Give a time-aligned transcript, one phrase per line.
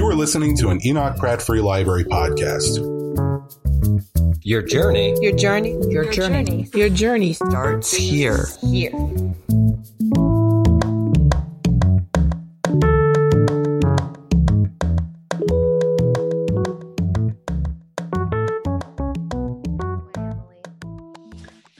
[0.00, 2.78] You are listening to an Enoch Pratt Free Library podcast.
[4.40, 5.14] Your journey.
[5.20, 5.72] Your journey.
[5.72, 6.44] Your, Your journey.
[6.44, 6.70] journey.
[6.72, 8.46] Your journey starts here.
[8.62, 8.92] Here.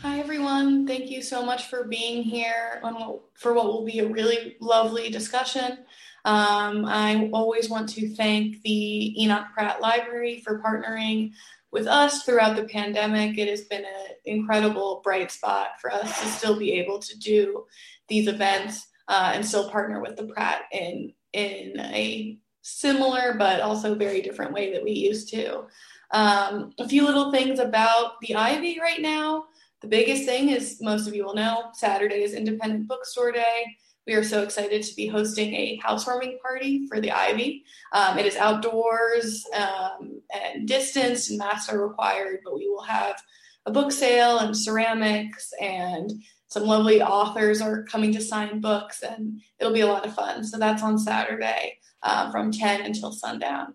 [0.02, 0.87] Hi, everyone.
[0.87, 4.57] Thank you so much for being here on what, for what will be a really
[4.61, 5.79] lovely discussion.
[6.25, 11.33] Um, I always want to thank the Enoch Pratt Library for partnering
[11.73, 13.38] with us throughout the pandemic.
[13.38, 17.65] It has been an incredible bright spot for us to still be able to do
[18.09, 23.95] these events uh, and still partner with the Pratt in in a similar but also
[23.95, 25.65] very different way that we used to.
[26.12, 29.45] Um, a few little things about the Ivy right now.
[29.80, 33.77] The biggest thing is most of you will know Saturday is Independent Bookstore Day.
[34.06, 37.64] We are so excited to be hosting a housewarming party for the Ivy.
[37.92, 43.20] Um, it is outdoors um, and distance, and masks are required, but we will have
[43.66, 46.12] a book sale and ceramics, and
[46.48, 50.45] some lovely authors are coming to sign books, and it'll be a lot of fun.
[50.45, 53.74] So that's on Saturday uh, from 10 until sundown.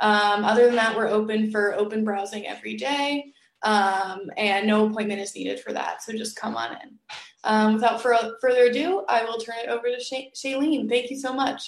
[0.00, 5.20] Um, other than that, we're open for open browsing every day, um, and no appointment
[5.20, 6.02] is needed for that.
[6.02, 6.98] So just come on in.
[7.44, 10.88] Um, without further ado, I will turn it over to Sh- Shailene.
[10.88, 11.62] Thank you so much.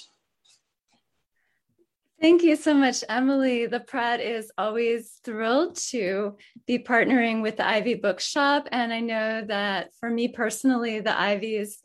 [2.21, 3.65] Thank you so much, Emily.
[3.65, 6.35] The Pratt is always thrilled to
[6.67, 8.67] be partnering with the Ivy Bookshop.
[8.73, 11.81] And I know that for me personally, the Ivy's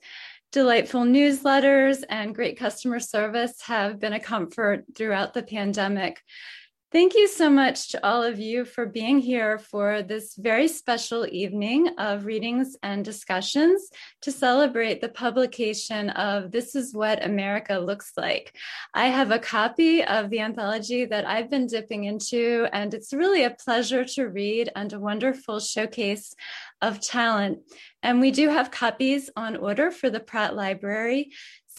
[0.51, 6.21] delightful newsletters and great customer service have been a comfort throughout the pandemic.
[6.95, 11.27] Thank you so much to all of you for being here for this very special
[11.29, 13.91] evening of readings and discussions
[14.23, 18.57] to celebrate the publication of This is What America Looks Like.
[18.95, 23.43] I have a copy of the anthology that I've been dipping into, and it's really
[23.43, 26.33] a pleasure to read and a wonderful showcase
[26.81, 27.59] of talent.
[28.05, 31.33] And we do have copies on order for the Pratt Library,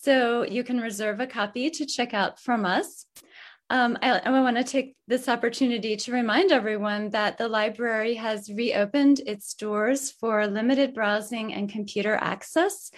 [0.04, 3.06] so you can reserve a copy to check out from us.
[3.72, 8.48] Um, I, I want to take this opportunity to remind everyone that the library has
[8.50, 12.92] reopened its doors for limited browsing and computer access.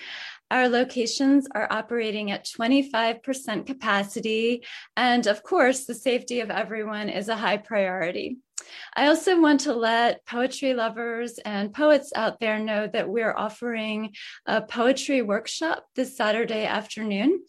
[0.52, 4.66] Our locations are operating at 25% capacity,
[4.98, 8.38] and of course, the safety of everyone is a high priority.
[8.94, 14.14] I also want to let poetry lovers and poets out there know that we're offering
[14.46, 17.42] a poetry workshop this Saturday afternoon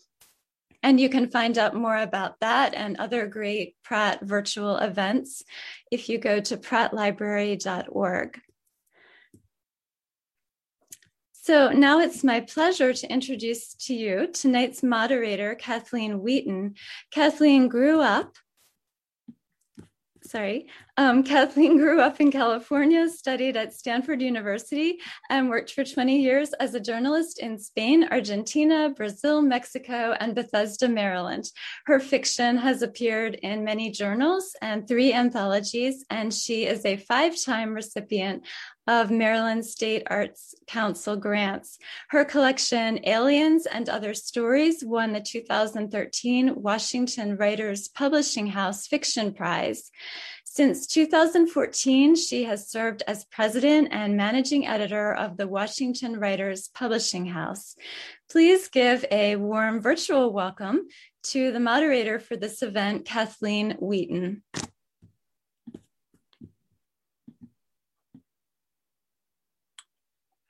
[0.83, 5.43] and you can find out more about that and other great Pratt virtual events
[5.91, 8.41] if you go to prattlibrary.org.
[11.33, 16.75] So now it's my pleasure to introduce to you tonight's moderator, Kathleen Wheaton.
[17.11, 18.37] Kathleen grew up
[20.29, 20.69] sorry.
[20.97, 24.99] Um, Kathleen grew up in California, studied at Stanford University,
[25.31, 30.89] and worked for 20 years as a journalist in Spain, Argentina, Brazil, Mexico, and Bethesda,
[30.89, 31.51] Maryland.
[31.87, 37.41] Her fiction has appeared in many journals and three anthologies, and she is a five
[37.41, 38.45] time recipient
[38.89, 41.79] of Maryland State Arts Council grants.
[42.09, 49.91] Her collection, Aliens and Other Stories, won the 2013 Washington Writers Publishing House Fiction Prize.
[50.47, 57.27] Since 2014, she has served as president and managing editor of the Washington Writers Publishing
[57.27, 57.77] House.
[58.31, 60.89] Please give a warm virtual welcome
[61.25, 64.43] to the moderator for this event, Kathleen Wheaton.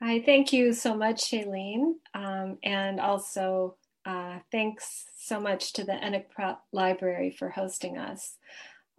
[0.00, 1.94] Hi, thank you so much, Shailene.
[2.14, 3.74] Um, and also,
[4.06, 8.36] uh, thanks so much to the Enoch Pratt Library for hosting us.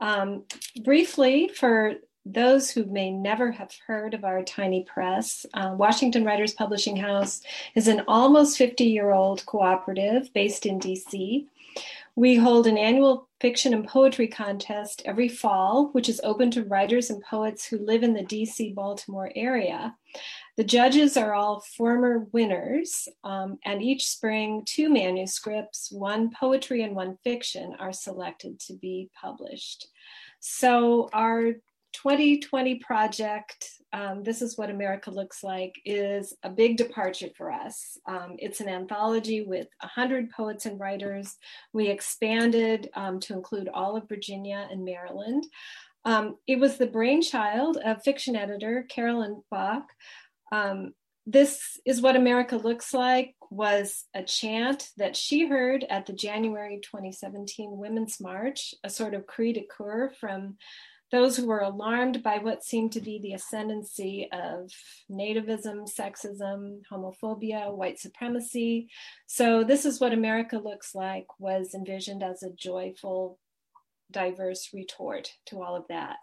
[0.02, 0.44] Um,
[0.84, 1.96] briefly, for
[2.26, 7.42] those who may never have heard of our tiny press, uh, Washington Writers Publishing House
[7.76, 11.46] is an almost 50 year old cooperative based in DC.
[12.16, 17.10] We hold an annual fiction and poetry contest every fall, which is open to writers
[17.10, 19.96] and poets who live in the DC Baltimore area.
[20.58, 26.96] The judges are all former winners, um, and each spring, two manuscripts, one poetry and
[26.96, 29.88] one fiction, are selected to be published.
[30.40, 31.54] So, our
[31.94, 37.98] 2020 project, um, This is What America Looks Like, is a big departure for us.
[38.08, 41.36] Um, it's an anthology with 100 poets and writers.
[41.74, 45.46] We expanded um, to include all of Virginia and Maryland.
[46.06, 49.90] Um, it was the brainchild of fiction editor Carolyn Bock.
[50.52, 50.94] Um,
[51.26, 56.80] this is what America looks like was a chant that she heard at the January
[56.82, 60.58] 2017 Women's March, a sort of cri de coeur from
[61.12, 64.72] those who were alarmed by what seemed to be the ascendancy of
[65.10, 68.90] nativism, sexism, homophobia, white supremacy.
[69.28, 73.40] So, this is what America looks like was envisioned as a joyful,
[74.12, 76.18] diverse retort to all of that.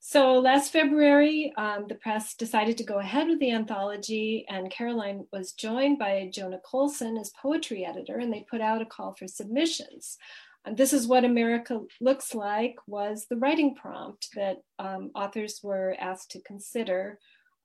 [0.00, 5.26] So last February, um, the press decided to go ahead with the anthology, and Caroline
[5.32, 9.26] was joined by Jona Colson as poetry editor, and they put out a call for
[9.26, 10.16] submissions.
[10.64, 15.96] And this is what America looks like was the writing prompt that um, authors were
[15.98, 17.18] asked to consider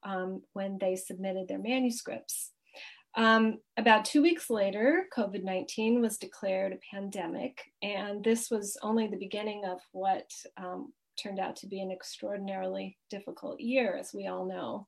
[0.04, 2.52] um, when they submitted their manuscripts.
[3.16, 9.08] Um, about two weeks later, COVID 19 was declared a pandemic, and this was only
[9.08, 10.92] the beginning of what um,
[11.22, 14.88] turned out to be an extraordinarily difficult year, as we all know.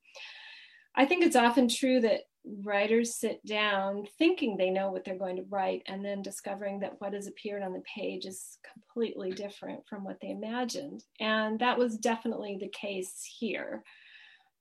[0.96, 2.22] I think it's often true that
[2.64, 7.00] writers sit down thinking they know what they're going to write and then discovering that
[7.00, 11.04] what has appeared on the page is completely different from what they imagined.
[11.20, 13.84] And that was definitely the case here.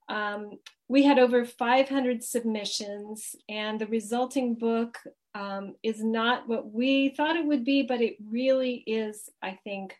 [0.08, 0.58] Um,
[0.88, 4.98] we had over 500 submissions, and the resulting book
[5.34, 9.94] um, is not what we thought it would be, but it really is, I think,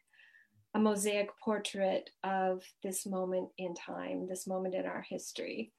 [0.75, 5.73] a mosaic portrait of this moment in time, this moment in our history.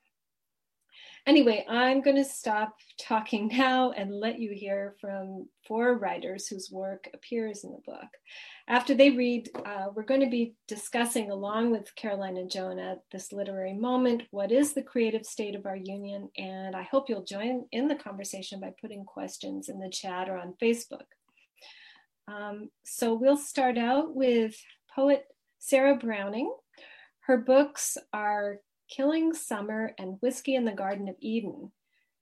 [1.28, 6.72] Anyway, I'm going to stop talking now and let you hear from four writers whose
[6.72, 8.08] work appears in the book.
[8.68, 13.34] After they read, uh, we're going to be discussing, along with Caroline and Jona, this
[13.34, 14.24] literary moment.
[14.32, 16.30] What is the creative state of our union?
[16.38, 20.38] And I hope you'll join in the conversation by putting questions in the chat or
[20.38, 21.06] on Facebook.
[22.28, 24.56] Um, so we'll start out with
[24.96, 25.26] poet
[25.60, 26.54] Sarah Browning.
[27.22, 28.60] Her books are
[28.90, 31.72] Killing Summer and Whiskey in the Garden of Eden.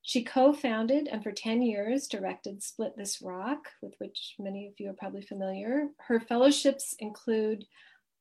[0.01, 4.73] She co founded and for 10 years directed Split This Rock, with which many of
[4.77, 5.87] you are probably familiar.
[6.07, 7.65] Her fellowships include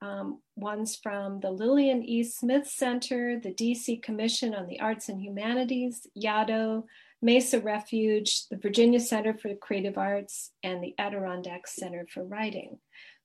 [0.00, 2.24] um, ones from the Lillian E.
[2.24, 6.84] Smith Center, the DC Commission on the Arts and Humanities, Yaddo,
[7.20, 12.78] Mesa Refuge, the Virginia Center for the Creative Arts, and the Adirondack Center for Writing.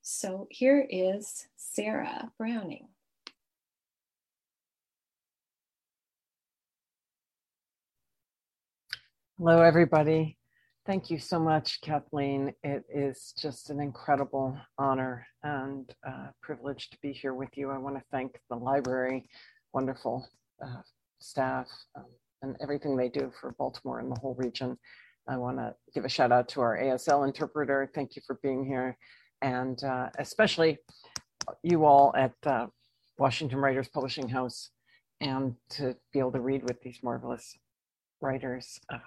[0.09, 2.87] So here is Sarah Browning.
[9.37, 10.37] Hello, everybody.
[10.85, 12.53] Thank you so much, Kathleen.
[12.63, 17.69] It is just an incredible honor and uh, privilege to be here with you.
[17.69, 19.29] I want to thank the library,
[19.73, 20.25] wonderful
[20.63, 20.83] uh,
[21.19, 21.67] staff,
[21.97, 22.05] um,
[22.43, 24.77] and everything they do for Baltimore and the whole region.
[25.27, 27.91] I want to give a shout out to our ASL interpreter.
[27.93, 28.97] Thank you for being here
[29.41, 30.77] and uh, especially
[31.63, 32.33] you all at
[33.17, 34.69] Washington Writers Publishing House,
[35.21, 37.57] and to be able to read with these marvelous
[38.21, 38.79] writers.
[38.91, 38.99] Uh,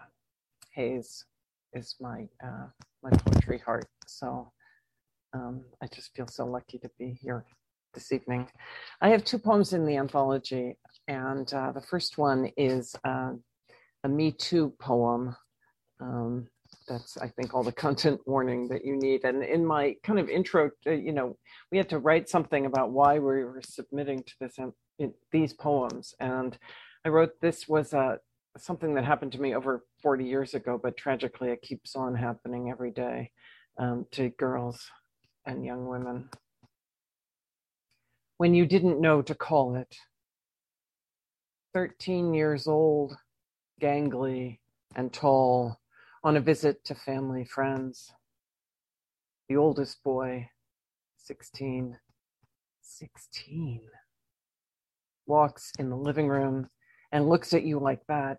[0.74, 1.24] Hayes
[1.72, 2.66] is my uh,
[3.02, 4.52] my poetry heart, so
[5.32, 7.44] um, I just feel so lucky to be here
[7.94, 8.48] this evening.
[9.00, 10.76] I have two poems in the anthology,
[11.08, 13.32] and uh, the first one is uh,
[14.04, 15.36] a Me Too poem.
[16.00, 16.48] Um,
[16.90, 19.24] that's i think all the content warning that you need.
[19.24, 21.36] And in my kind of intro uh, you know
[21.70, 24.74] we had to write something about why we were submitting to this um,
[25.32, 26.14] these poems.
[26.20, 26.58] And
[27.04, 28.16] i wrote this was uh,
[28.58, 32.70] something that happened to me over 40 years ago but tragically it keeps on happening
[32.70, 33.30] every day
[33.78, 34.90] um, to girls
[35.46, 36.28] and young women.
[38.38, 39.94] When you didn't know to call it.
[41.72, 43.16] 13 years old
[43.80, 44.58] gangly
[44.96, 45.78] and tall
[46.22, 48.12] on a visit to family friends.
[49.48, 50.48] The oldest boy,
[51.16, 51.96] 16,
[52.82, 53.80] 16,
[55.26, 56.68] walks in the living room
[57.10, 58.38] and looks at you like that,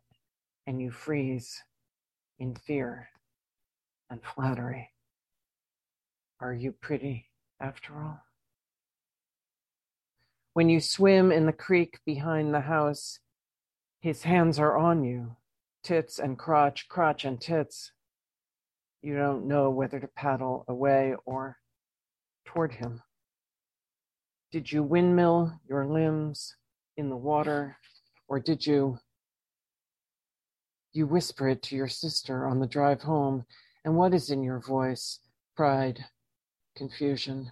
[0.67, 1.61] and you freeze
[2.39, 3.09] in fear
[4.09, 4.89] and flattery.
[6.39, 8.21] Are you pretty after all?
[10.53, 13.19] When you swim in the creek behind the house,
[13.99, 15.37] his hands are on you
[15.83, 17.91] tits and crotch, crotch and tits.
[19.01, 21.57] You don't know whether to paddle away or
[22.45, 23.01] toward him.
[24.51, 26.55] Did you windmill your limbs
[26.97, 27.77] in the water,
[28.27, 28.99] or did you?
[30.93, 33.45] You whisper it to your sister on the drive home,
[33.85, 35.19] and what is in your voice?
[35.55, 36.03] Pride,
[36.75, 37.51] confusion,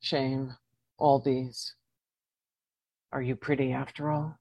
[0.00, 0.54] shame,
[0.98, 1.74] all these.
[3.12, 4.38] Are you pretty after all?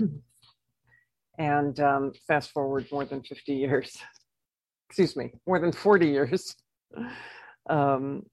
[1.38, 3.96] and um, fast forward more than 50 years,
[4.88, 6.54] excuse me, more than 40 years.
[7.68, 8.24] Um,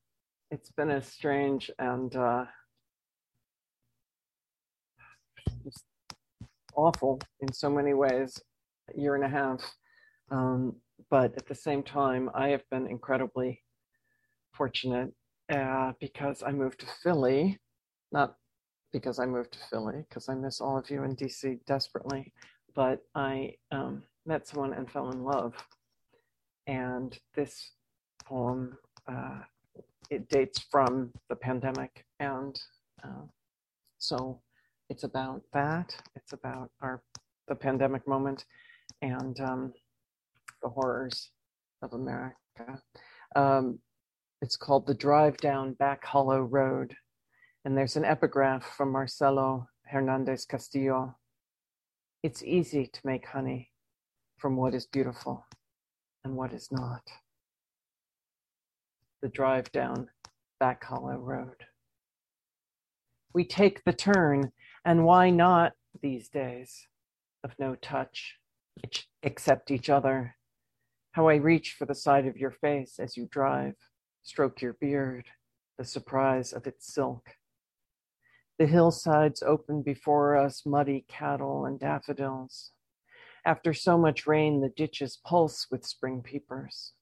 [0.50, 2.45] it's been a strange and uh,
[6.75, 8.39] awful in so many ways
[8.95, 9.62] year and a half.
[10.31, 10.77] Um,
[11.09, 13.62] but at the same time, I have been incredibly
[14.53, 15.12] fortunate
[15.51, 17.59] uh, because I moved to Philly,
[18.12, 18.36] not
[18.91, 22.34] because I moved to Philly, because I miss all of you in DC desperately,
[22.75, 25.53] but I um, met someone and fell in love.
[26.67, 27.72] And this
[28.25, 28.77] poem,
[29.08, 29.39] uh,
[30.10, 32.06] it dates from the pandemic.
[32.20, 32.60] And
[33.03, 33.25] uh,
[33.98, 34.41] so
[34.89, 35.96] it's about that.
[36.15, 37.01] It's about our
[37.48, 38.46] the pandemic moment
[39.01, 39.74] and um,
[40.62, 41.32] the horrors
[41.82, 42.36] of America.
[43.36, 43.79] Um,
[44.41, 46.96] it's called The Drive Down Back Hollow Road.
[47.67, 51.17] And there's an epigraph from Marcelo Hernandez Castillo.
[52.24, 53.74] It's easy to make honey
[54.38, 55.45] from what is beautiful
[56.24, 57.01] and what is not.
[59.21, 60.07] The drive down
[60.62, 61.65] Back Hollow Road.
[63.33, 64.53] We take the turn,
[64.86, 66.88] and why not these days
[67.43, 68.38] of no touch,
[69.24, 70.38] except each other?
[71.12, 73.74] How I reach for the side of your face as you drive,
[74.24, 75.25] stroke your beard,
[75.77, 77.27] the surprise of its silk.
[78.59, 82.71] The hillsides open before us, muddy cattle and daffodils.
[83.45, 86.93] After so much rain, the ditches pulse with spring peepers.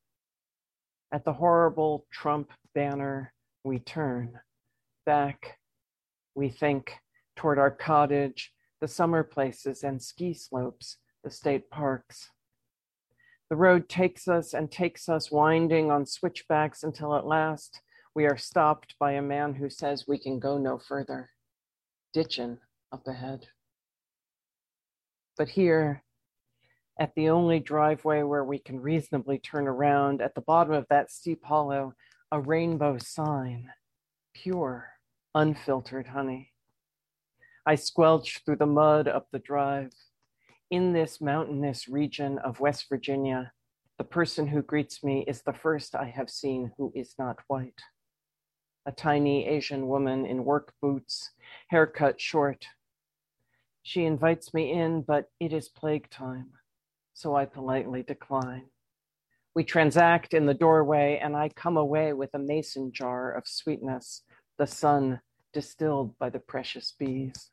[1.13, 3.33] At the horrible Trump banner,
[3.63, 4.39] we turn
[5.05, 5.57] back.
[6.35, 6.91] We think
[7.37, 12.31] toward our cottage, the summer places and ski slopes, the state parks.
[13.49, 17.81] The road takes us and takes us winding on switchbacks until at last
[18.13, 21.29] we are stopped by a man who says we can go no further,
[22.15, 22.57] ditching
[22.93, 23.45] up ahead.
[25.37, 26.01] But here,
[26.97, 31.11] at the only driveway where we can reasonably turn around, at the bottom of that
[31.11, 31.93] steep hollow,
[32.31, 33.69] a rainbow sign,
[34.33, 34.91] pure,
[35.35, 36.53] unfiltered honey.
[37.65, 39.91] I squelch through the mud up the drive.
[40.71, 43.51] In this mountainous region of West Virginia,
[43.97, 47.81] the person who greets me is the first I have seen who is not white.
[48.85, 51.31] A tiny Asian woman in work boots,
[51.69, 52.67] haircut short.
[53.83, 56.51] She invites me in, but it is plague time
[57.15, 58.65] so I politely decline.
[59.55, 64.23] We transact in the doorway, and I come away with a mason jar of sweetness,
[64.57, 65.21] the sun
[65.53, 67.51] distilled by the precious bees.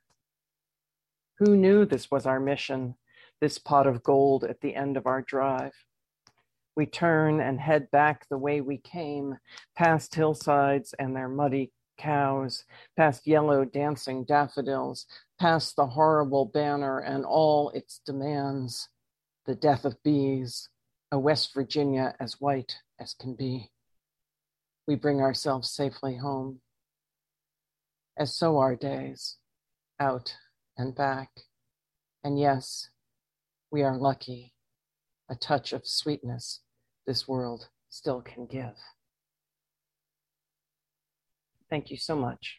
[1.39, 2.97] Who knew this was our mission,
[3.41, 5.75] this pot of gold at the end of our drive?
[6.75, 9.37] We turn and head back the way we came,
[9.76, 12.64] past hillsides and their muddy cows,
[12.97, 15.07] past yellow dancing daffodils,
[15.38, 18.88] past the horrible banner and all its demands
[19.47, 20.69] the death of bees,
[21.11, 23.71] a West Virginia as white as can be.
[24.87, 26.61] We bring ourselves safely home,
[28.17, 29.37] as so our days,
[30.00, 30.37] out
[30.76, 31.31] and back.
[32.25, 32.88] And yes,
[33.71, 34.51] we are lucky,
[35.33, 36.61] a touch of sweetness
[37.07, 38.77] this world still can give.
[41.71, 42.59] Thank you so much.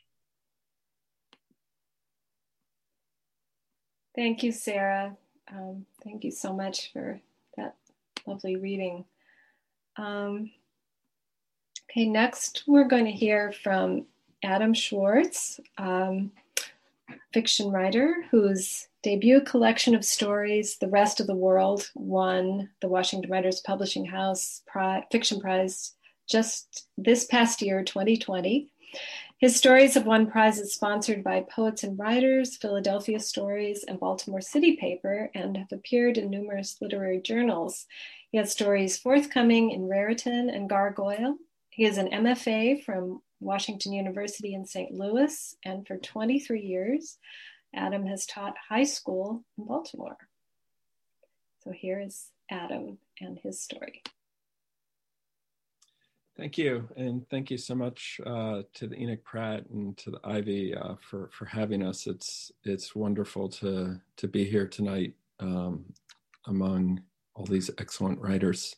[4.15, 5.15] Thank you, Sarah.
[5.51, 7.21] Um, thank you so much for
[7.57, 7.75] that
[8.25, 9.05] lovely reading.
[9.97, 10.51] Um,
[11.91, 14.07] okay, next we're going to hear from
[14.43, 16.31] Adam Schwartz, um,
[17.33, 23.29] fiction writer whose debut collection of stories, The Rest of the World, won the Washington
[23.29, 25.93] Writers Publishing House Pri- Fiction Prize
[26.29, 28.69] just this past year, 2020.
[29.39, 34.77] His stories have won prizes sponsored by Poets and Writers, Philadelphia Stories, and Baltimore City
[34.77, 37.85] Paper, and have appeared in numerous literary journals.
[38.31, 41.37] He has stories forthcoming in Raritan and Gargoyle.
[41.71, 44.91] He is an MFA from Washington University in St.
[44.93, 47.17] Louis, and for 23 years,
[47.73, 50.17] Adam has taught high school in Baltimore.
[51.63, 54.03] So here is Adam and his story.
[56.35, 60.19] Thank you, and thank you so much uh, to the Enoch Pratt and to the
[60.23, 62.07] Ivy uh, for for having us.
[62.07, 65.85] It's it's wonderful to to be here tonight um,
[66.47, 67.03] among
[67.35, 68.75] all these excellent writers.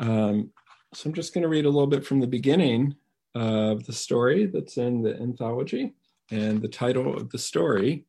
[0.00, 0.50] Um,
[0.92, 2.96] so I'm just going to read a little bit from the beginning
[3.36, 5.92] of the story that's in the anthology,
[6.30, 8.06] and the title of the story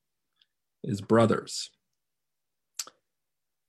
[0.85, 1.69] is Brothers.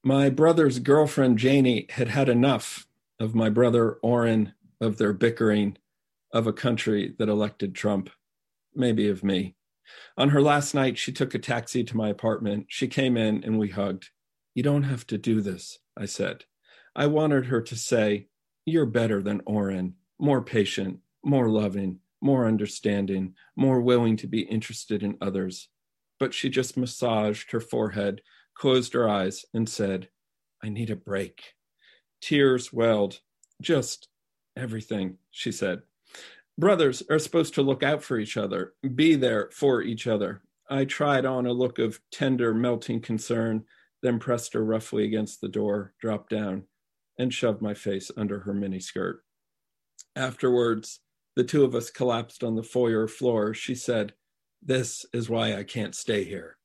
[0.05, 2.87] My brother's girlfriend Janie had had enough
[3.19, 5.77] of my brother Orrin of their bickering
[6.33, 8.09] of a country that elected Trump,
[8.73, 9.57] maybe of me.
[10.17, 12.67] On her last night, she took a taxi to my apartment.
[12.69, 14.11] She came in and we hugged.
[14.55, 16.45] You don't have to do this, I said.
[16.95, 18.29] I wanted her to say,
[18.65, 25.03] You're better than Orrin, more patient, more loving, more understanding, more willing to be interested
[25.03, 25.69] in others.
[26.19, 28.21] but she just massaged her forehead,
[28.55, 30.09] closed her eyes, and said,
[30.63, 31.55] I need a break.
[32.21, 33.21] Tears welled.
[33.63, 34.09] Just
[34.57, 35.83] everything, she said.
[36.59, 40.43] Brothers are supposed to look out for each other, be there for each other.
[40.69, 43.65] I tried on a look of tender, melting concern,
[44.03, 46.65] then pressed her roughly against the door, dropped down,
[47.19, 49.19] and shoved my face under her miniskirt.
[50.17, 51.01] Afterwards,
[51.39, 53.55] the two of us collapsed on the foyer floor.
[53.55, 54.13] She said,
[54.61, 56.57] This is why I can't stay here.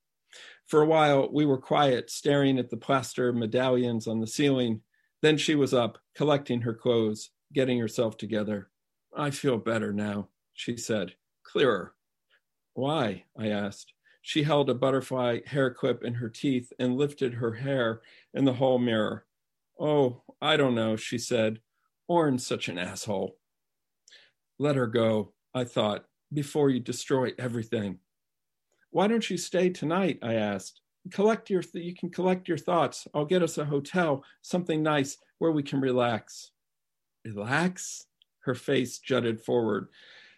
[0.65, 4.81] For a while, we were quiet, staring at the plaster medallions on the ceiling.
[5.21, 8.71] Then she was up, collecting her clothes, getting herself together.
[9.15, 11.13] I feel better now, she said,
[11.43, 11.93] clearer.
[12.73, 13.25] Why?
[13.37, 13.93] I asked.
[14.23, 18.01] She held a butterfly hair clip in her teeth and lifted her hair
[18.33, 19.27] in the hall mirror.
[19.79, 21.59] Oh, I don't know, she said.
[22.07, 23.37] Oren's such an asshole.
[24.59, 27.99] Let her go, I thought, before you destroy everything.
[28.91, 30.19] Why don't you stay tonight?
[30.21, 30.81] I asked.
[31.11, 33.07] Collect your th- you can collect your thoughts.
[33.13, 36.51] I'll get us a hotel, something nice where we can relax.
[37.25, 38.05] Relax?
[38.41, 39.87] Her face jutted forward.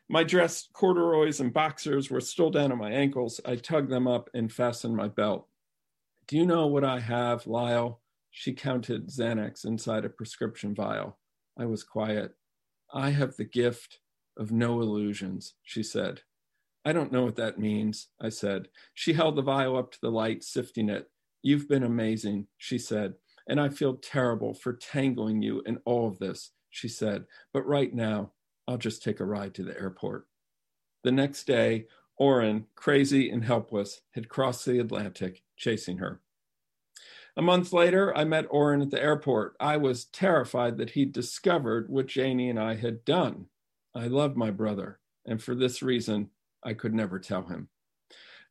[0.07, 3.41] My dress, corduroys, and boxers were still down at my ankles.
[3.45, 5.47] I tugged them up and fastened my belt.
[6.27, 8.01] Do you know what I have, Lyle?
[8.31, 11.17] She counted Xanax inside a prescription vial.
[11.57, 12.35] I was quiet.
[12.93, 13.99] I have the gift
[14.37, 16.21] of no illusions, she said.
[16.83, 18.67] I don't know what that means, I said.
[18.93, 21.09] She held the vial up to the light, sifting it.
[21.41, 23.15] You've been amazing, she said,
[23.47, 27.25] and I feel terrible for tangling you in all of this, she said.
[27.53, 28.31] But right now,
[28.67, 30.27] I'll just take a ride to the airport.
[31.03, 31.87] The next day,
[32.17, 36.21] Oren, crazy and helpless, had crossed the Atlantic chasing her.
[37.37, 39.55] A month later, I met Oren at the airport.
[39.59, 43.47] I was terrified that he'd discovered what Janie and I had done.
[43.95, 46.29] I love my brother, and for this reason,
[46.63, 47.69] I could never tell him.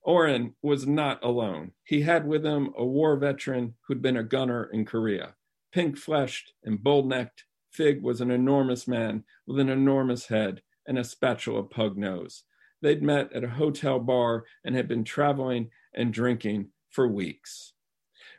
[0.02, 1.72] Oren was not alone.
[1.84, 5.34] He had with him a war veteran who'd been a gunner in Korea.
[5.70, 10.98] Pink fleshed and bull necked, Fig was an enormous man with an enormous head and
[10.98, 12.44] a spatula pug nose.
[12.80, 17.72] They'd met at a hotel bar and had been traveling and drinking for weeks.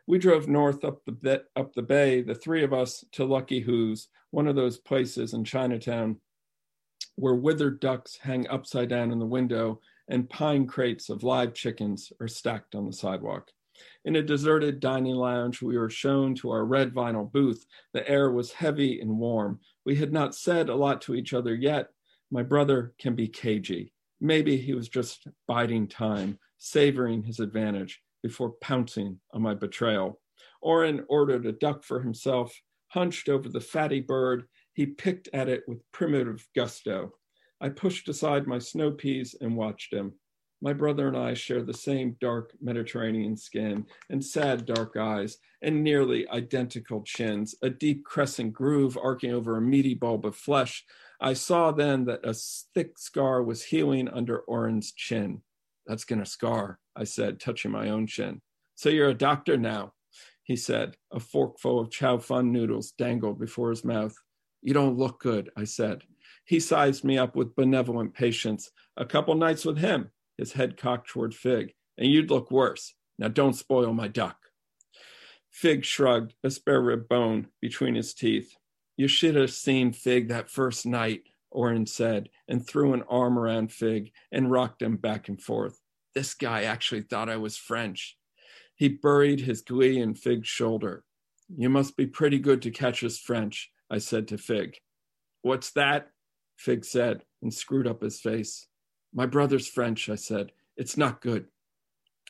[0.08, 4.08] We drove north up the, up the bay, the three of us, to Lucky Who's,
[4.32, 6.22] one of those places in Chinatown
[7.16, 12.12] where withered ducks hang upside down in the window and pine crates of live chickens
[12.20, 13.50] are stacked on the sidewalk.
[14.06, 17.66] In a deserted dining lounge, we were shown to our red vinyl booth.
[17.94, 19.60] The air was heavy and warm.
[19.86, 21.90] We had not said a lot to each other yet.
[22.32, 23.94] My brother can be cagey.
[24.22, 30.22] Maybe he was just biding time, savoring his advantage before pouncing on my betrayal.
[30.62, 35.64] Oren ordered a duck for himself, hunched over the fatty bird, he picked at it
[35.68, 37.14] with primitive gusto.
[37.62, 40.14] I pushed aside my snow peas and watched him.
[40.62, 45.84] My brother and I share the same dark Mediterranean skin and sad dark eyes and
[45.84, 50.86] nearly identical chins, a deep crescent groove arcing over a meaty bulb of flesh.
[51.22, 52.34] I saw then that a
[52.74, 55.42] thick scar was healing under Oren's chin.
[55.88, 58.42] That's going to scar, I said, touching my own chin.
[58.76, 59.94] So you're a doctor now,
[60.44, 60.98] he said.
[61.14, 64.16] A forkful of chow fun noodles dangled before his mouth.
[64.66, 66.02] You don't look good, I said.
[66.44, 68.72] He sized me up with benevolent patience.
[68.98, 72.96] A couple nights with him, his head cocked toward Fig, and you'd look worse.
[73.20, 74.38] Now don't spoil my duck.
[75.52, 78.56] Fig shrugged, a spare rib bone between his teeth.
[78.98, 83.72] You should have seen Fig that first night, Oren said, and threw an arm around
[83.72, 85.80] Fig and rocked him back and forth.
[86.16, 88.18] This guy actually thought I was French.
[88.74, 91.04] He buried his glee in Fig's shoulder.
[91.56, 93.70] You must be pretty good to catch us French.
[93.90, 94.78] I said to Fig.
[95.42, 96.10] What's that?
[96.58, 98.68] Fig said and screwed up his face.
[99.14, 100.52] My brother's French, I said.
[100.78, 101.46] It's not good.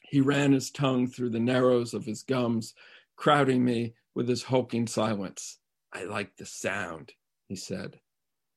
[0.03, 2.73] He ran his tongue through the narrows of his gums,
[3.15, 5.59] crowding me with his hulking silence.
[5.93, 7.13] I like the sound,
[7.47, 7.99] he said.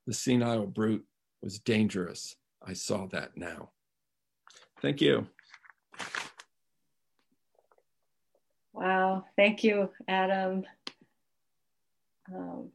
[0.07, 1.05] The senile brute
[1.43, 2.37] was dangerous.
[2.63, 3.71] I saw that now.
[4.83, 5.27] Thank you.
[8.73, 9.25] Wow.
[9.37, 10.65] Thank you, Adam.
[12.35, 12.71] Um,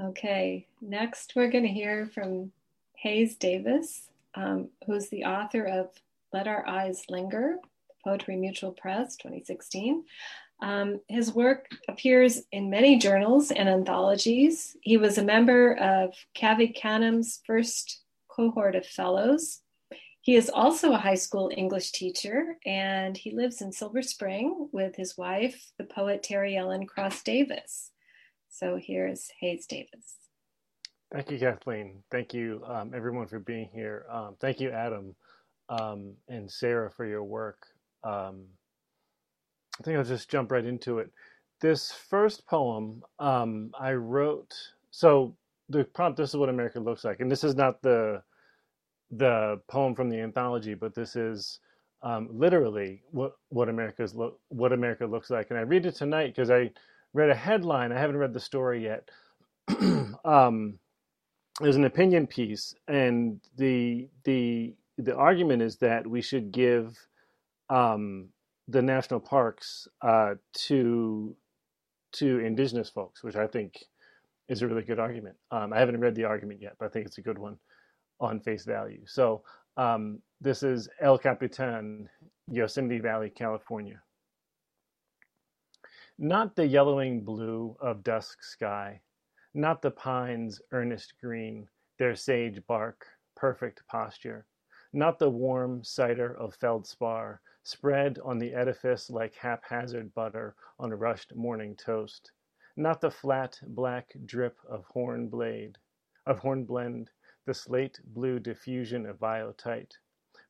[0.00, 2.52] Okay, next we're going to hear from
[2.98, 5.90] Hayes Davis, um, who's the author of
[6.32, 7.56] Let Our Eyes Linger,
[8.04, 10.04] Poetry Mutual Press, 2016.
[10.62, 14.76] Um, his work appears in many journals and anthologies.
[14.82, 19.62] He was a member of Cave Canem's first cohort of fellows.
[20.20, 24.94] He is also a high school English teacher, and he lives in Silver Spring with
[24.94, 27.90] his wife, the poet Teri Ellen Cross Davis.
[28.58, 30.16] So here's Hayes Davis.
[31.12, 32.02] Thank you, Kathleen.
[32.10, 34.06] Thank you, um, everyone, for being here.
[34.10, 35.14] Um, thank you, Adam.
[35.70, 37.66] um, and Sarah for your work.
[38.04, 38.44] Um,
[39.80, 41.10] I think I'll just jump right into it.
[41.60, 44.54] This first poem um, I wrote.
[44.92, 45.36] So
[45.70, 46.18] the prompt.
[46.18, 48.22] This is what America looks like, and this is not the
[49.12, 51.60] the poem from the anthology, but this is
[52.02, 55.48] um, literally what what America's lo- what America looks like.
[55.50, 56.70] And I read it tonight because I
[57.14, 57.92] read a headline.
[57.92, 59.08] I haven't read the story yet.
[60.24, 60.78] um,
[61.60, 66.96] there's an opinion piece, and the the the argument is that we should give
[67.70, 68.28] um,
[68.68, 71.36] the national parks uh, to
[72.12, 73.84] to indigenous folks, which I think
[74.48, 75.36] is a really good argument.
[75.50, 77.58] Um, I haven't read the argument yet, but I think it's a good one
[78.20, 79.02] on face value.
[79.06, 79.42] So
[79.76, 82.08] um, this is El Capitan,
[82.50, 84.00] Yosemite Valley, California.
[86.20, 89.02] Not the yellowing blue of dusk sky,
[89.54, 94.44] not the pines' earnest green, their sage bark, perfect posture,
[94.92, 101.36] not the warm cider of feldspar, spread on the edifice like haphazard butter on rushed
[101.36, 102.32] morning toast,
[102.74, 105.78] not the flat black drip of horn blade,
[106.26, 107.12] of hornblende,
[107.44, 109.92] the slate blue diffusion of biotite,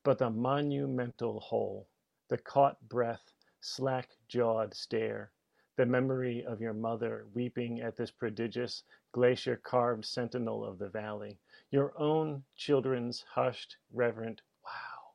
[0.01, 1.87] but the monumental whole,
[2.27, 5.31] the caught breath, slack jawed stare,
[5.79, 11.37] the memory of your mother weeping at this prodigious glacier carved sentinel of the valley,
[11.71, 15.13] your own children's hushed, reverent wow,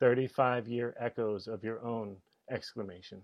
[0.00, 2.16] 35 year echoes of your own
[2.50, 3.22] exclamation.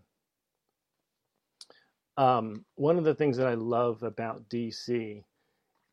[2.17, 5.25] Um, one of the things that I love about DC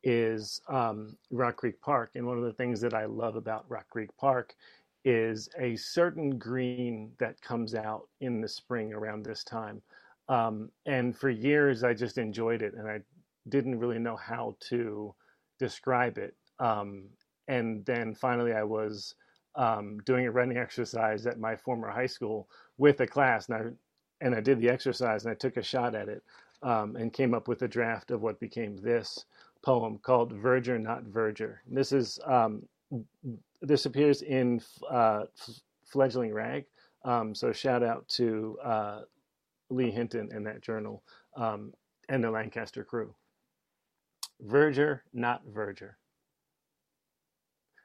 [0.04, 2.12] is um, Rock Creek Park.
[2.14, 4.54] And one of the things that I love about Rock Creek Park
[5.04, 9.82] is a certain green that comes out in the spring around this time.
[10.28, 13.00] Um, and for years, I just enjoyed it and I
[13.48, 15.14] didn't really know how to
[15.58, 16.34] describe it.
[16.58, 17.04] Um,
[17.48, 19.14] and then finally, I was
[19.54, 24.24] um, doing a running exercise at my former high school with a class, and I,
[24.24, 26.22] and I did the exercise and I took a shot at it
[26.62, 29.24] um, and came up with a draft of what became this
[29.62, 31.58] poem called Verger Not Verger.
[31.66, 32.62] This is um,
[33.60, 34.60] this appears in
[34.90, 35.24] uh,
[35.84, 36.64] Fledgling Rag.
[37.04, 39.00] Um, so shout out to uh,
[39.70, 41.02] Le Hinton and that journal
[41.36, 41.72] um,
[42.08, 43.14] and the Lancaster crew.
[44.40, 45.98] Verger, not verger.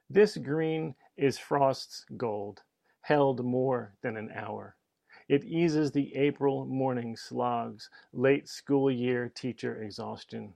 [0.10, 2.62] This green is frost's gold,
[3.02, 4.76] held more than an hour.
[5.28, 10.54] It eases the April morning slogs, late school year teacher exhaustion.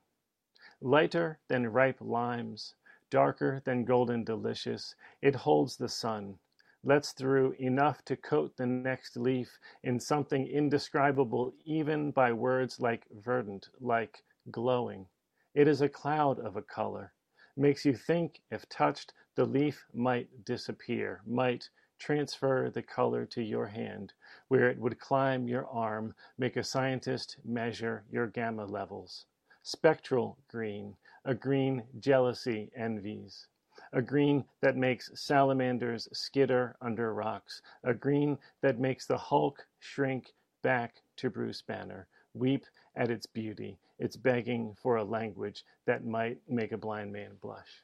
[0.81, 2.75] Lighter than ripe limes,
[3.09, 6.37] darker than golden delicious, it holds the sun,
[6.83, 13.05] lets through enough to coat the next leaf in something indescribable even by words like
[13.11, 15.07] verdant, like glowing.
[15.53, 17.13] It is a cloud of a color,
[17.55, 23.67] makes you think if touched the leaf might disappear, might transfer the color to your
[23.67, 24.13] hand,
[24.47, 29.25] where it would climb your arm, make a scientist measure your gamma levels.
[29.63, 33.47] Spectral green, a green jealousy envies,
[33.93, 40.33] a green that makes salamanders skitter under rocks, a green that makes the Hulk shrink
[40.63, 46.37] back to Bruce Banner, weep at its beauty, its begging for a language that might
[46.47, 47.83] make a blind man blush.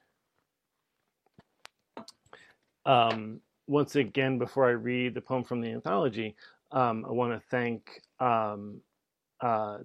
[2.86, 6.36] Um, once again, before I read the poem from the anthology,
[6.72, 8.82] um, I want to thank um,
[9.42, 9.78] uh,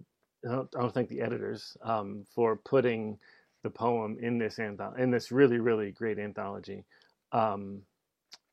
[0.47, 3.19] I don't, I don't thank the editors um, for putting
[3.63, 6.85] the poem in this anthology, in this really, really great anthology.
[7.33, 7.83] Um,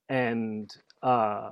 [0.09, 1.51] and uh,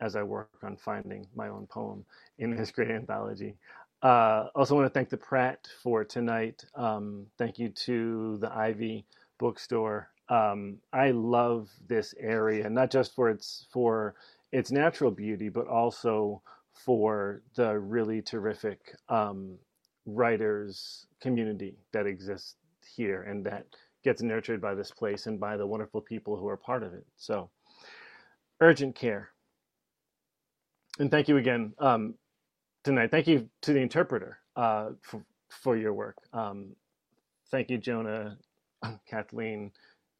[0.00, 2.04] as I work on finding my own poem
[2.38, 3.56] in this great anthology.
[4.02, 6.64] Uh, also want to thank the Pratt for tonight.
[6.76, 9.04] Um, thank you to the Ivy
[9.38, 10.10] bookstore.
[10.28, 14.14] Um, I love this area, not just for its for
[14.52, 19.56] its natural beauty, but also for the really terrific um,
[20.06, 22.56] writers community that exists
[22.96, 23.66] here and that
[24.04, 27.06] gets nurtured by this place and by the wonderful people who are part of it.
[27.16, 27.50] So,
[28.60, 29.30] urgent care.
[30.98, 32.14] And thank you again um,
[32.84, 33.10] tonight.
[33.10, 36.16] Thank you to the interpreter uh, for, for your work.
[36.32, 36.76] Um,
[37.50, 38.38] thank you, Jona,
[39.10, 39.72] Kathleen,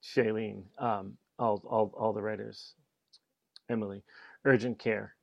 [0.02, 2.74] Shailene, um, all, all, all the writers,
[3.70, 4.02] Emily.
[4.44, 5.14] Urgent care.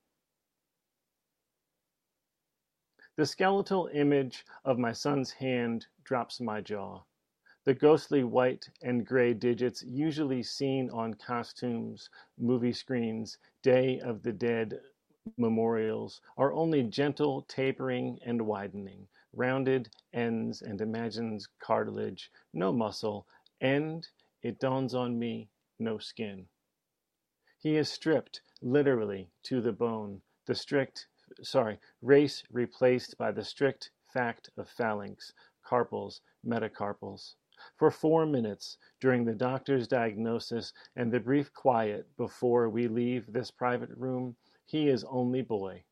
[3.18, 7.04] The skeletal image of my son's hand drops my jaw.
[7.64, 14.34] The ghostly white and gray digits usually seen on costumes, movie screens, Day of the
[14.34, 14.82] Dead
[15.38, 23.26] memorials are only gentle tapering and widening, rounded ends and imagines cartilage, no muscle,
[23.62, 24.10] and,
[24.42, 25.50] it dawns on me,
[25.80, 26.48] no skin.
[27.58, 31.08] He is stripped, literally, to the bone, the strict,
[31.42, 35.34] sorry, race replaced by the strict fact of phalanx,
[35.64, 37.36] carpals, metacarpals.
[37.78, 43.52] For four minutes, during the doctor's diagnosis and the brief quiet before we leave this
[43.52, 44.36] private room,
[44.66, 45.84] he is only boy,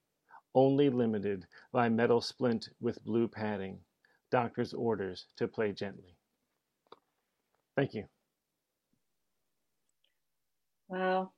[0.55, 3.79] only limited by metal splint with blue padding.
[4.31, 6.17] Doctor's orders to play gently.
[7.75, 8.05] Thank you.
[10.89, 11.31] Wow.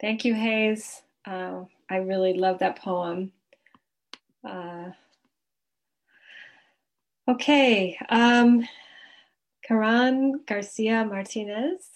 [0.00, 1.02] Thank you, Hayes.
[1.26, 3.32] Uh, I really love that poem.
[4.44, 4.90] Uh,
[7.28, 7.98] okay.
[8.08, 8.66] Um,
[9.62, 11.88] Karan Garcia Martinez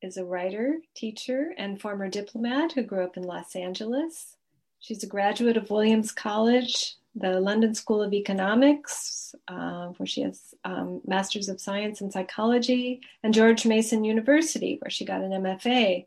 [0.00, 4.36] is a writer, teacher, and former diplomat who grew up in Los Angeles.
[4.80, 10.54] She's a graduate of Williams College, the London School of Economics, uh, where she has
[10.64, 16.06] um, Masters of Science in Psychology, and George Mason University, where she got an MFA.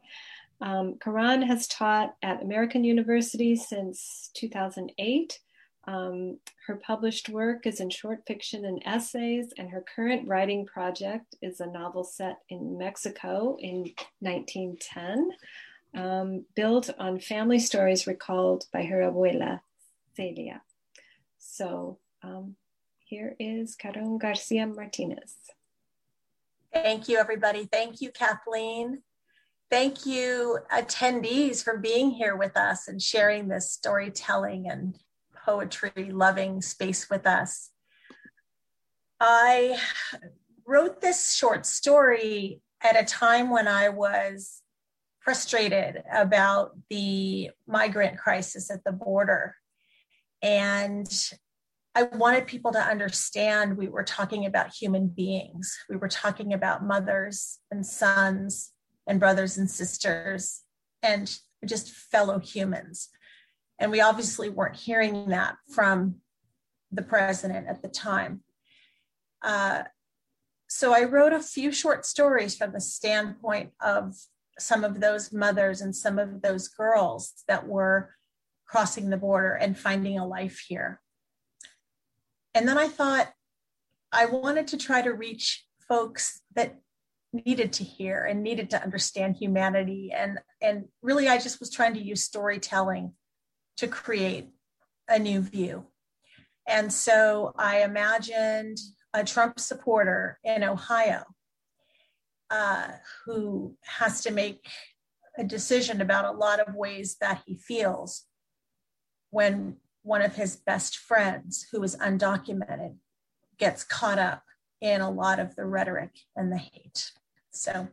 [0.61, 5.39] Um, Karan has taught at American University since 2008.
[5.87, 11.35] Um, her published work is in short fiction and essays, and her current writing project
[11.41, 15.31] is a novel set in Mexico in 1910,
[15.95, 19.61] um, built on family stories recalled by her abuela,
[20.15, 20.61] Celia.
[21.39, 22.55] So um,
[22.99, 25.35] here is Karan Garcia Martinez.
[26.71, 27.65] Thank you, everybody.
[27.65, 29.01] Thank you, Kathleen.
[29.71, 34.99] Thank you, attendees, for being here with us and sharing this storytelling and
[35.45, 37.69] poetry loving space with us.
[39.21, 39.79] I
[40.67, 44.61] wrote this short story at a time when I was
[45.19, 49.55] frustrated about the migrant crisis at the border.
[50.41, 51.07] And
[51.95, 55.77] I wanted people to understand we were talking about human beings.
[55.89, 58.70] We were talking about mothers and sons
[59.07, 60.61] and brothers and sisters
[61.03, 63.09] and just fellow humans.
[63.79, 66.15] And we obviously weren't hearing that from
[66.91, 68.41] the president at the time.
[69.41, 69.83] Uh,
[70.67, 74.15] so I wrote a few short stories from the standpoint of
[74.59, 78.15] some of those mothers and some of those girls that were
[78.65, 81.01] crossing the border and finding a life here.
[82.53, 83.33] And then I thought
[84.11, 86.79] I wanted to try to reach folks that
[87.33, 90.11] needed to hear and needed to understand humanity.
[90.15, 93.13] And and really i just was trying to use storytelling
[93.77, 94.49] to create
[95.07, 95.85] a new view.
[96.67, 98.77] And so i imagined
[99.13, 101.23] a trump supporter in ohio
[102.49, 102.89] uh,
[103.25, 104.67] who has to make
[105.37, 108.25] a decision about a lot of ways that he feels
[109.29, 112.95] when one of his best friends who is undocumented
[113.57, 114.43] gets caught up
[114.81, 117.11] in a lot of the rhetoric and the hate
[117.51, 117.87] so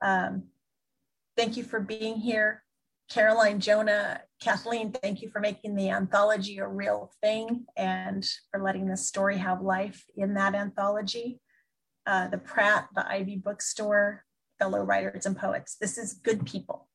[0.00, 0.44] um,
[1.36, 2.62] thank you for being here.
[3.10, 8.86] Caroline, Jona, Kathleen, thank you for making the anthology a real thing and for letting
[8.86, 11.40] this story have life in that anthology.
[12.06, 14.24] Uh, the Pratt, the Ivy Bookstore,
[14.58, 15.76] fellow writers and poets.
[15.80, 16.88] This is good people.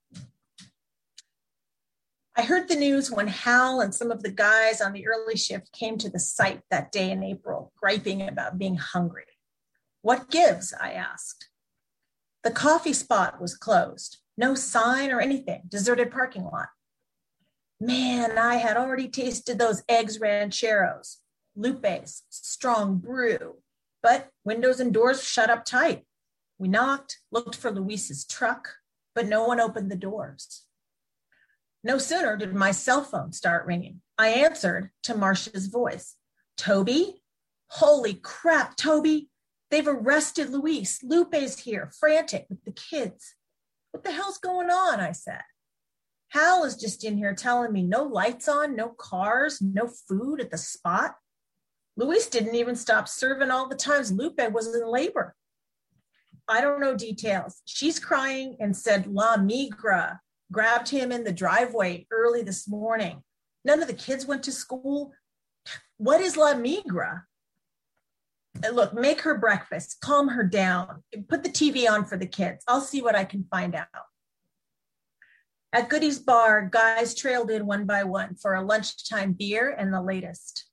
[2.36, 5.72] I heard the news when Hal and some of the guys on the early shift
[5.72, 9.26] came to the site that day in April, griping about being hungry.
[10.02, 10.74] What gives?
[10.80, 11.50] I asked.
[12.48, 14.20] The coffee spot was closed.
[14.38, 16.70] No sign or anything, deserted parking lot.
[17.78, 21.18] Man, I had already tasted those eggs rancheros,
[21.58, 23.58] Lupe's, strong brew,
[24.02, 26.06] but windows and doors shut up tight.
[26.58, 28.76] We knocked, looked for Luis's truck,
[29.14, 30.64] but no one opened the doors.
[31.84, 34.00] No sooner did my cell phone start ringing.
[34.18, 36.16] I answered to Marcia's voice
[36.56, 37.22] Toby?
[37.72, 39.28] Holy crap, Toby.
[39.70, 41.04] They've arrested Luis.
[41.04, 43.36] Lupe's here, frantic with the kids.
[43.92, 45.00] What the hell's going on?
[45.00, 45.42] I said.
[46.30, 50.52] Hal is just in here telling me no lights on, no cars, no food at
[50.52, 51.16] the spot.
[51.96, 55.36] Luis didn't even stop serving all the times Lupe was in labor.
[56.48, 57.62] I don't know details.
[57.66, 60.20] She's crying and said La Migra
[60.52, 63.24] grabbed him in the driveway early this morning.
[63.66, 65.12] None of the kids went to school.
[65.98, 67.24] What is La Migra?
[68.66, 72.64] Uh, look, make her breakfast, calm her down, put the TV on for the kids.
[72.68, 73.88] I'll see what I can find out.
[75.74, 80.02] At Goody's Bar, guys trailed in one by one for a lunchtime beer and the
[80.02, 80.66] latest.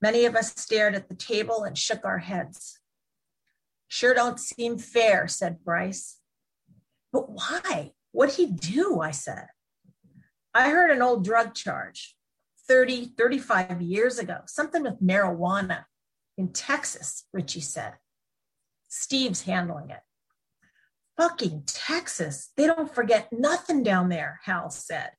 [0.00, 2.78] Many of us stared at the table and shook our heads.
[3.88, 6.18] Sure don't seem fair, said Bryce.
[7.12, 7.92] But why?
[8.12, 9.00] What'd he do?
[9.00, 9.48] I said.
[10.54, 12.16] I heard an old drug charge
[12.68, 15.84] 30, 35 years ago, something with marijuana
[16.36, 17.94] in Texas, Richie said.
[18.88, 20.00] Steve's handling it.
[21.16, 22.50] Fucking Texas.
[22.56, 25.10] They don't forget nothing down there, Hal said.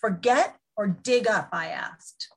[0.00, 2.28] Forget or dig up, I asked.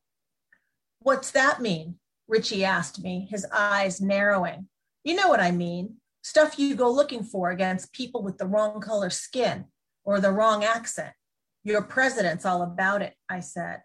[1.00, 1.96] What's that mean?
[2.28, 4.68] Richie asked me, his eyes narrowing.
[5.04, 5.98] You know what I mean.
[6.22, 9.66] Stuff you go looking for against people with the wrong color skin
[10.06, 11.14] or the wrong accent.
[11.64, 13.82] Your president's all about it, I said.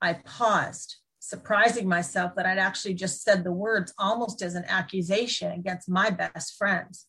[0.00, 5.52] I paused, surprising myself that I'd actually just said the words almost as an accusation
[5.52, 7.06] against my best friends.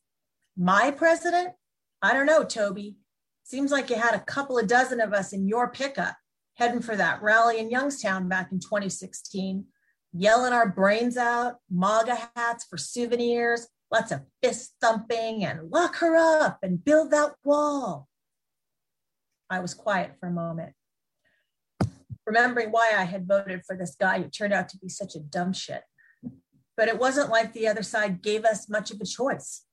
[0.56, 1.54] My president?
[2.02, 2.98] I don't know, Toby.
[3.44, 6.16] Seems like you had a couple of dozen of us in your pickup
[6.56, 9.66] heading for that rally in Youngstown back in 2016,
[10.14, 16.16] yelling our brains out, MAGA hats for souvenirs, lots of fist thumping and lock her
[16.16, 18.08] up and build that wall.
[19.50, 20.74] I was quiet for a moment,
[22.26, 25.20] remembering why I had voted for this guy who turned out to be such a
[25.20, 25.84] dumb shit.
[26.78, 29.64] But it wasn't like the other side gave us much of a choice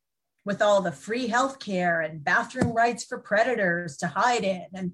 [0.45, 4.93] with all the free health care and bathroom rights for predators to hide in and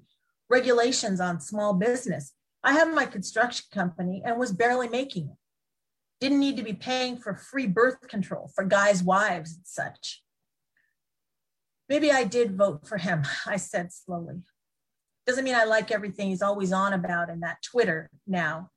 [0.49, 2.33] regulations on small business.
[2.63, 5.37] I had my construction company and was barely making it.
[6.19, 10.23] Didn't need to be paying for free birth control for guys' wives and such.
[11.87, 14.41] Maybe I did vote for him, I said slowly.
[15.25, 18.69] Doesn't mean I like everything he's always on about in that Twitter now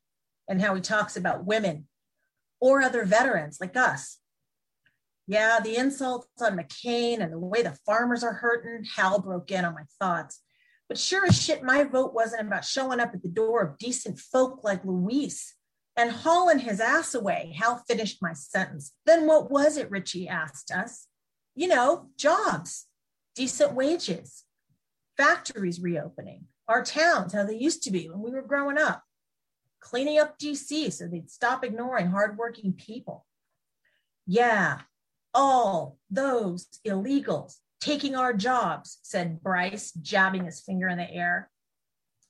[0.48, 1.86] and how he talks about women
[2.60, 4.18] or other veterans like us.
[5.26, 9.64] Yeah, the insults on McCain and the way the farmers are hurting, Hal broke in
[9.64, 10.40] on my thoughts.
[10.88, 14.18] But sure as shit, my vote wasn't about showing up at the door of decent
[14.18, 15.54] folk like Luis
[15.98, 17.54] and hauling his ass away.
[17.58, 18.94] Hal finished my sentence.
[19.04, 21.08] Then what was it, Richie asked us?
[21.54, 22.86] You know, jobs,
[23.34, 24.44] decent wages,
[25.18, 29.02] factories reopening, our towns, how they used to be when we were growing up,
[29.80, 33.26] cleaning up DC so they'd stop ignoring hardworking people.
[34.26, 34.80] Yeah,
[35.34, 41.50] all those illegals taking our jobs, said Bryce, jabbing his finger in the air.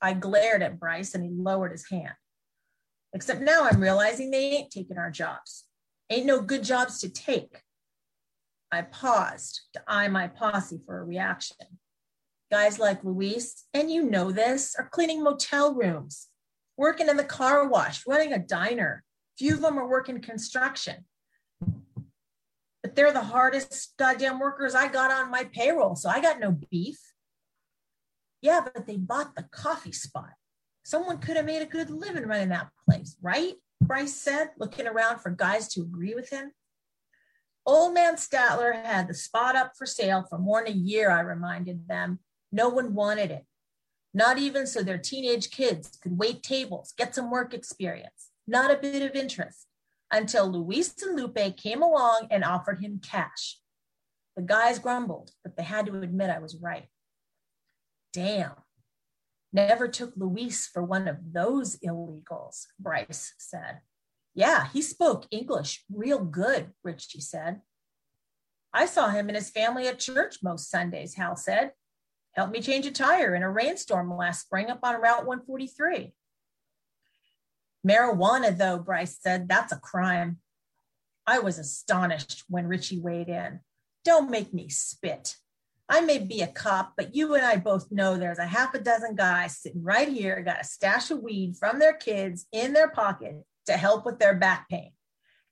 [0.01, 2.15] I glared at Bryce and he lowered his hand.
[3.13, 5.65] Except now I'm realizing they ain't taking our jobs.
[6.11, 7.63] Ain't no good jobs to take.
[8.71, 11.67] I paused to eye my posse for a reaction.
[12.51, 16.29] Guys like Luis, and you know this, are cleaning motel rooms,
[16.77, 19.05] working in the car wash, running a diner.
[19.39, 21.05] Few of them are working construction
[22.83, 25.97] but they're the hardest goddamn workers I got on my payroll.
[25.97, 26.99] So I got no beef.
[28.41, 30.31] Yeah, but they bought the coffee spot.
[30.85, 33.55] Someone could have made a good living running that place, right?
[33.83, 36.53] Bryce said, looking around for guys to agree with him.
[37.67, 41.21] Old man Statler had the spot up for sale for more than a year, I
[41.21, 42.21] reminded them.
[42.51, 43.45] No one wanted it.
[44.15, 48.31] Not even so their teenage kids could wait tables, get some work experience.
[48.47, 49.67] Not a bit of interest
[50.11, 53.59] until Luis and Lupe came along and offered him cash.
[54.37, 56.87] The guys grumbled, but they had to admit I was right.
[58.13, 58.53] Damn.
[59.53, 63.81] Never took Luis for one of those illegals, Bryce said.
[64.35, 67.61] Yeah, he spoke English real good, Richie said.
[68.73, 71.73] I saw him and his family at church most Sundays, Hal said.
[72.39, 76.15] Helped me change a tire in a rainstorm last spring up on Route 143.
[77.85, 80.37] Marijuana, though, Bryce said, that's a crime.
[81.27, 83.59] I was astonished when Richie weighed in.
[84.05, 85.35] Don't make me spit.
[85.89, 88.79] I may be a cop, but you and I both know there's a half a
[88.79, 92.91] dozen guys sitting right here, got a stash of weed from their kids in their
[92.91, 93.35] pocket
[93.67, 94.93] to help with their back pain.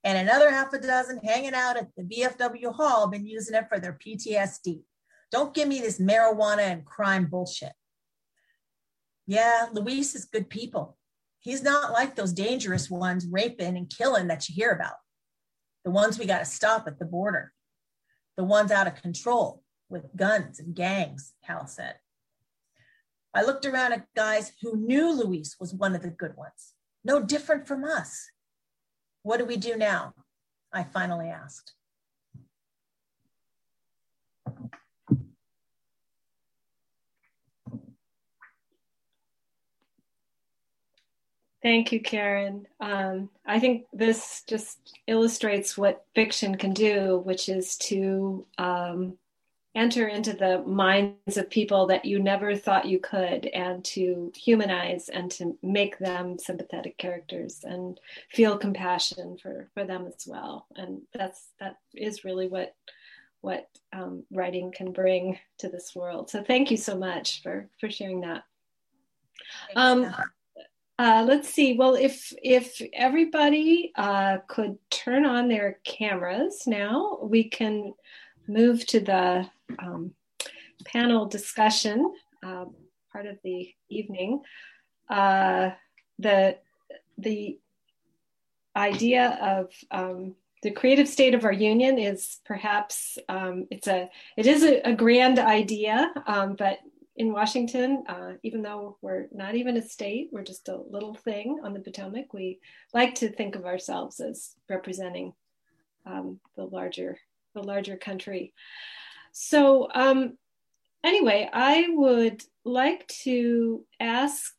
[0.05, 3.81] And another half a dozen hanging out at the VFW hall, been using it for
[3.81, 4.83] their PTSD.
[5.33, 7.73] Don't give me this marijuana and crime bullshit.
[9.27, 10.97] Yeah, Luis is good people.
[11.41, 14.95] He's not like those dangerous ones raping and killing that you hear about.
[15.85, 17.53] The ones we got to stop at the border.
[18.37, 21.97] The ones out of control with guns and gangs, Hal said.
[23.35, 26.73] I looked around at guys who knew Luis was one of the good ones,
[27.05, 28.31] no different from us.
[29.23, 30.15] What do we do now?
[30.73, 31.73] I finally asked.
[41.67, 42.65] Thank you, Karen.
[42.79, 49.19] Um, I think this just illustrates what fiction can do, which is to um,
[49.75, 55.09] enter into the minds of people that you never thought you could and to humanize
[55.09, 57.99] and to make them sympathetic characters and
[58.31, 60.69] feel compassion for, for them as well.
[60.77, 62.77] And that's that is really what
[63.41, 66.31] what um, writing can bring to this world.
[66.31, 68.45] So thank you so much for for sharing that.
[69.75, 70.15] Um,
[70.99, 71.77] uh, let's see.
[71.77, 77.93] Well, if if everybody uh, could turn on their cameras now, we can
[78.49, 80.13] move to the um,
[80.87, 82.65] panel discussion, uh,
[83.13, 84.41] part of the evening.
[85.11, 85.71] Uh,
[86.19, 86.57] the
[87.19, 87.59] the
[88.75, 94.47] idea of um, the creative state of our union is perhaps um, it's a it
[94.47, 96.79] is a, a grand idea, um, but
[97.17, 101.61] in Washington, uh, even though we're not even a state, we're just a little thing
[101.65, 102.35] on the Potomac.
[102.35, 102.61] We
[102.93, 105.33] like to think of ourselves as representing
[106.05, 107.19] um, the larger
[107.55, 108.53] the larger country.
[109.33, 110.37] So um,
[111.03, 114.53] anyway, I would like to ask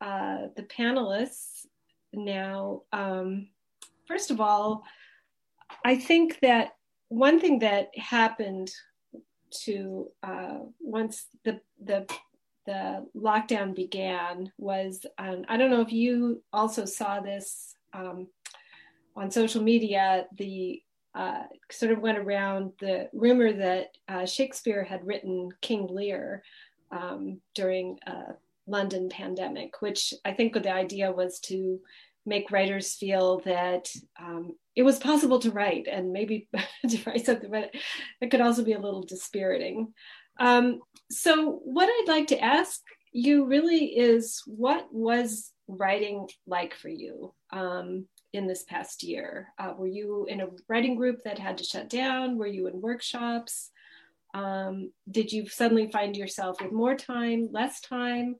[0.00, 1.66] uh, the panelists
[2.12, 2.82] now.
[2.92, 3.48] Um,
[4.06, 4.84] first of all,
[5.84, 6.76] I think that
[7.08, 8.70] one thing that happened
[9.64, 12.06] to uh, once the the
[12.66, 18.28] the lockdown began was um, I don't know if you also saw this um,
[19.16, 20.26] on social media.
[20.36, 20.82] The
[21.14, 26.42] uh, sort of went around the rumor that uh, Shakespeare had written King Lear
[26.90, 28.34] um, during a
[28.66, 31.80] London pandemic, which I think the idea was to
[32.26, 33.88] make writers feel that
[34.20, 36.48] um, it was possible to write and maybe
[36.88, 37.74] to write something, but
[38.20, 39.92] it could also be a little dispiriting.
[40.38, 42.80] Um, so, what I'd like to ask
[43.12, 49.48] you really is what was writing like for you um, in this past year?
[49.58, 52.36] Uh, were you in a writing group that had to shut down?
[52.36, 53.70] Were you in workshops?
[54.34, 58.36] Um, did you suddenly find yourself with more time, less time?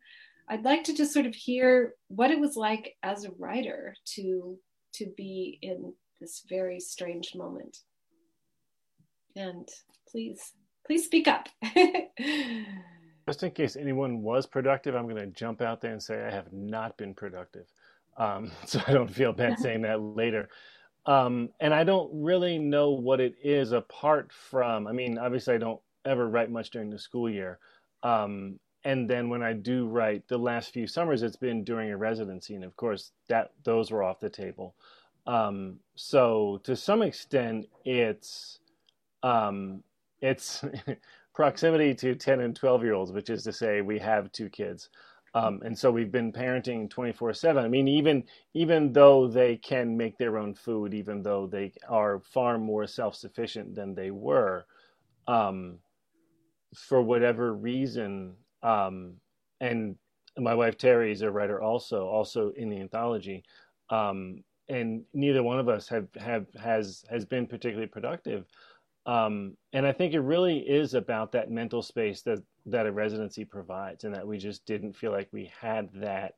[0.48, 4.58] I'd like to just sort of hear what it was like as a writer to
[4.94, 7.78] to be in this very strange moment.
[9.36, 9.68] And
[10.08, 10.52] please,
[10.86, 11.48] please speak up.
[13.26, 16.30] Just in case anyone was productive, I'm going to jump out there and say I
[16.30, 17.66] have not been productive.
[18.16, 20.48] Um, so I don't feel bad saying that later.
[21.06, 25.58] Um, and I don't really know what it is apart from, I mean, obviously, I
[25.58, 27.58] don't ever write much during the school year.
[28.02, 31.96] Um, and then when I do write, the last few summers, it's been during a
[31.96, 32.54] residency.
[32.54, 34.74] And of course, that those were off the table.
[35.26, 38.58] Um, so to some extent, it's
[39.22, 39.82] um,
[40.20, 40.62] it's
[41.34, 44.90] proximity to 10 and 12 year olds, which is to say we have two kids.
[45.34, 48.22] Um, and so we've been parenting 24 7 i mean even
[48.54, 53.74] even though they can make their own food even though they are far more self-sufficient
[53.74, 54.64] than they were
[55.26, 55.80] um,
[56.72, 59.14] for whatever reason um,
[59.60, 59.96] and
[60.38, 63.44] my wife Teri is a writer also also in the anthology
[63.90, 68.46] um, and neither one of us have, have has has been particularly productive
[69.06, 73.44] um, and I think it really is about that mental space that that a residency
[73.44, 76.34] provides, and that we just didn't feel like we had that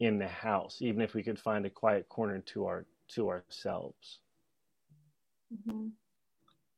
[0.00, 4.20] in the house, even if we could find a quiet corner to our to ourselves.
[5.52, 5.88] Mm-hmm.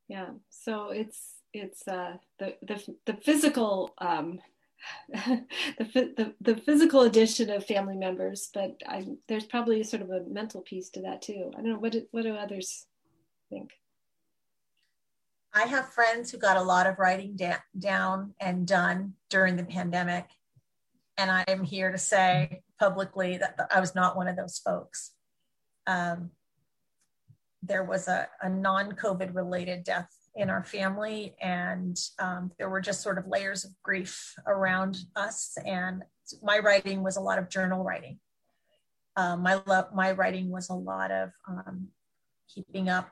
[0.08, 4.40] Yeah, so it's it's uh, the the the physical um,
[5.08, 5.44] the,
[5.78, 10.62] the the physical addition of family members, but I, there's probably sort of a mental
[10.62, 11.50] piece to that too.
[11.52, 12.86] I don't know what do, what do others
[13.50, 13.72] think.
[15.52, 19.64] I have friends who got a lot of writing da- down and done during the
[19.64, 20.26] pandemic.
[21.18, 25.10] And I am here to say publicly that I was not one of those folks.
[25.86, 26.30] Um,
[27.62, 30.08] there was a, a non COVID related death
[30.40, 35.56] in our family, and um, there were just sort of layers of grief around us.
[35.66, 36.02] And
[36.42, 38.18] my writing was a lot of journal writing.
[39.16, 41.88] Um, my love, my writing was a lot of um,
[42.52, 43.10] keeping up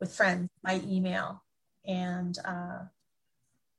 [0.00, 1.42] with friends by email
[1.86, 2.78] and uh,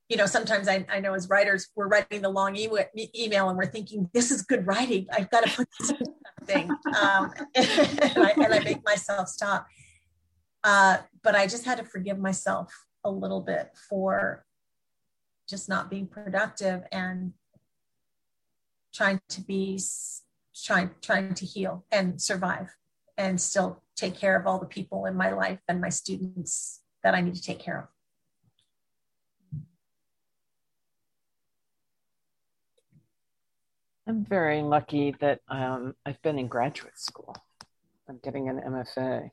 [0.10, 2.70] you know sometimes I, I know as writers we're writing the long e-
[3.16, 5.98] email and we're thinking this is good writing i've got to put this in
[6.40, 6.70] something
[7.02, 7.68] um, and,
[8.18, 9.68] I, and, I, make myself stop
[10.64, 14.45] uh, but i just had to forgive myself a little bit for
[15.47, 17.34] just not being productive and
[18.93, 19.80] trying to be
[20.64, 22.70] trying trying to heal and survive
[23.18, 27.14] and still take care of all the people in my life and my students that
[27.14, 27.88] i need to take care of
[34.05, 37.36] I'm very lucky that um, I've been in graduate school.
[38.09, 39.30] I'm getting an MFA.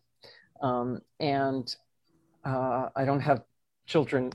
[0.60, 1.74] Um, and
[2.44, 3.42] uh, I don't have
[3.86, 4.32] children.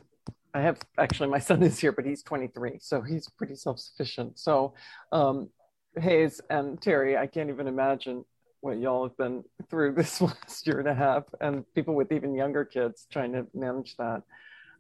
[0.54, 4.40] I have actually, my son is here, but he's 23, so he's pretty self sufficient.
[4.40, 4.74] So,
[5.12, 5.50] um,
[5.98, 8.26] Hayes and Teri, I can't even imagine
[8.60, 12.36] what y'all have been through this last year and a half, and people with even
[12.36, 14.24] younger kids trying to manage that.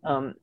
[0.04, 0.36] Um,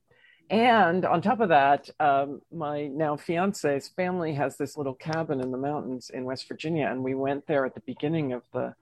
[0.49, 5.51] and on top of that, um, my now fiance's family has this little cabin in
[5.51, 6.87] the mountains in West Virginia.
[6.91, 8.75] And we went there at the beginning of the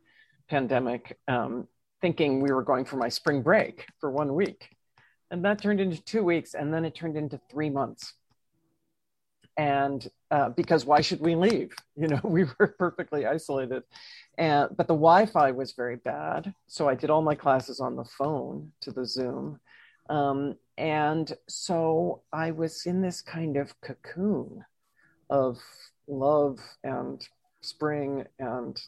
[0.50, 1.68] pandemic, um,
[2.02, 4.76] thinking we were going for my spring break for one week.
[5.32, 8.14] and that turned into two weeks, and then it turned into three months.
[9.58, 11.74] And uh, because why should we leave?
[11.96, 13.84] You know, we were perfectly isolated,
[14.38, 18.06] and but the Wi-Fi was very bad, so I did all my classes on the
[18.06, 19.60] phone to the Zoom,
[20.10, 24.66] um, and so I was in this kind of cocoon
[25.30, 25.60] of
[26.08, 27.26] love and
[27.62, 28.82] spring and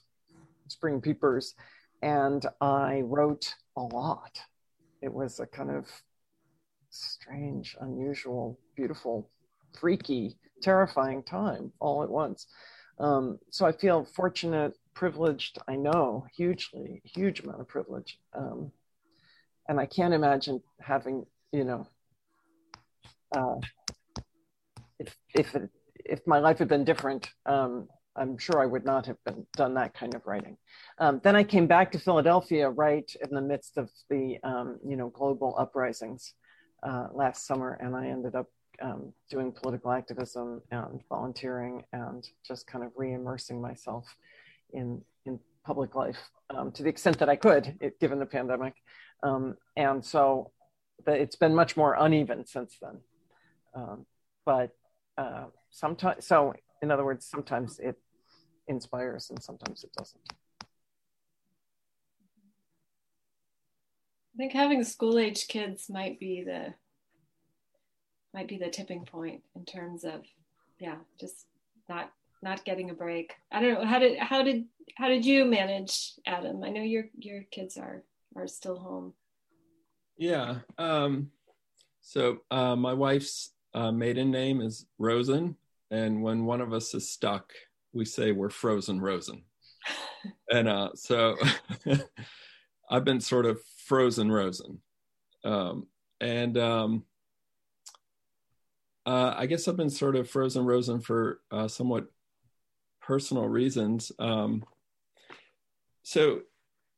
[0.68, 1.54] spring peepers,
[2.04, 4.38] and I wrote a lot.
[5.02, 5.88] It was a kind of
[6.90, 9.30] strange, unusual, beautiful,
[9.80, 12.46] freaky, terrifying time all at once.
[13.00, 18.20] Um, so I feel fortunate, privileged, I know, hugely, huge amount of privilege.
[18.34, 18.72] Um,
[19.70, 21.88] and I can't imagine having, you know,
[23.32, 23.56] uh,
[25.00, 25.70] if, if, it,
[26.04, 29.74] if my life had been different, um, I'm sure I would not have been done
[29.76, 30.58] that kind of writing.
[31.00, 34.96] Um, then I came back to Philadelphia right in the midst of the um, you
[34.96, 36.34] know global uprisings
[36.84, 38.48] uh, last summer, and I ended up
[38.82, 44.06] um, doing political activism and volunteering and just kind of re-immersing myself
[44.74, 46.18] in in public life
[46.50, 48.76] um, to the extent that I could, it, given the pandemic.
[49.24, 50.52] Um, and so
[51.06, 53.00] the, it's been much more uneven since then.
[53.74, 54.06] Um,
[54.46, 54.72] but
[55.18, 56.54] uh, sometimes, so
[56.84, 57.96] in other words, sometimes it
[58.68, 60.22] inspires and sometimes it doesn't.
[64.36, 66.74] I think having school age kids might be the
[68.34, 70.24] might be the tipping point in terms of
[70.78, 71.46] yeah, just
[71.88, 72.12] not
[72.42, 73.34] not getting a break.
[73.50, 74.66] I don't know how did how did
[74.98, 76.64] how did you manage Adam?
[76.64, 78.04] I know your your kids are
[78.36, 79.14] are still home.
[80.18, 80.58] Yeah.
[80.78, 81.32] Um
[82.02, 85.56] so uh, my wife's uh, maiden name is Rosen,
[85.94, 87.54] and when one of us is stuck,
[87.94, 89.44] we say we're frozen Rosen.
[90.52, 91.36] and uh, so
[92.90, 94.82] I've been sort of frozen Rosen.
[95.46, 95.86] Um,
[96.20, 97.04] and um,
[99.06, 102.08] uh, I guess I've been sort of frozen Rosen for uh, somewhat
[103.00, 104.12] personal reasons.
[104.18, 104.66] Um,
[106.02, 106.42] so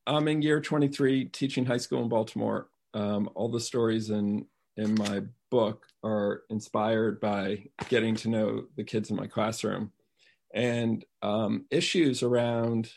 [0.06, 2.68] I'm in year 23 teaching high school in Baltimore.
[2.94, 4.46] Um, all the stories in
[4.76, 9.92] in my book are inspired by getting to know the kids in my classroom.
[10.54, 12.90] And um, issues around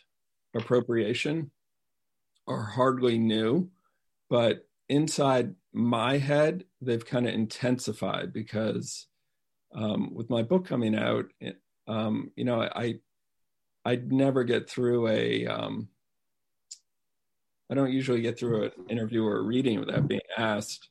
[0.56, 1.52] appropriation
[2.48, 3.70] are hardly new,
[4.30, 9.08] but inside my head, they've kind of intensified because
[9.74, 11.26] um, with my book coming out,
[11.88, 13.00] um, you know, I
[13.86, 15.90] I'd never get through a um,
[17.70, 20.90] I don't usually get through an interview or a reading without being asked,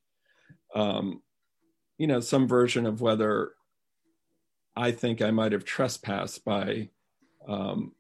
[0.74, 1.22] um,
[1.98, 3.52] you know, some version of whether
[4.76, 6.90] I think I might have trespassed by
[7.48, 7.92] um,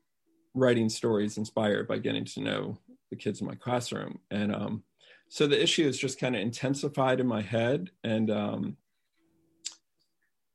[0.54, 2.78] writing stories inspired by getting to know
[3.10, 4.20] the kids in my classroom.
[4.30, 4.84] And um,
[5.28, 7.90] so the issue is just kind of intensified in my head.
[8.04, 8.76] And, um,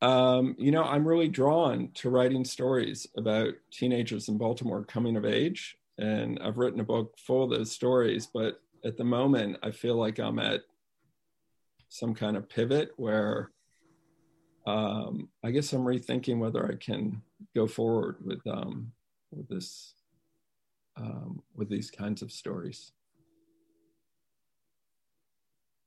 [0.02, 5.26] um, you know, I'm really drawn to writing stories about teenagers in Baltimore coming of
[5.26, 5.78] age.
[5.98, 8.28] And I've written a book full of those stories.
[8.28, 10.62] But at the moment, I feel like I'm at
[11.94, 13.52] some kind of pivot where
[14.66, 17.22] um, I guess I'm rethinking whether I can
[17.56, 18.92] go forward with um,
[19.32, 19.94] with this
[20.98, 22.94] um, with these kinds of stories.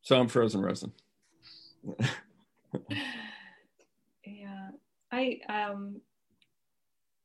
[0.02, 0.92] So I'm frozen, Rosen.
[4.24, 4.68] yeah,
[5.10, 6.00] I um,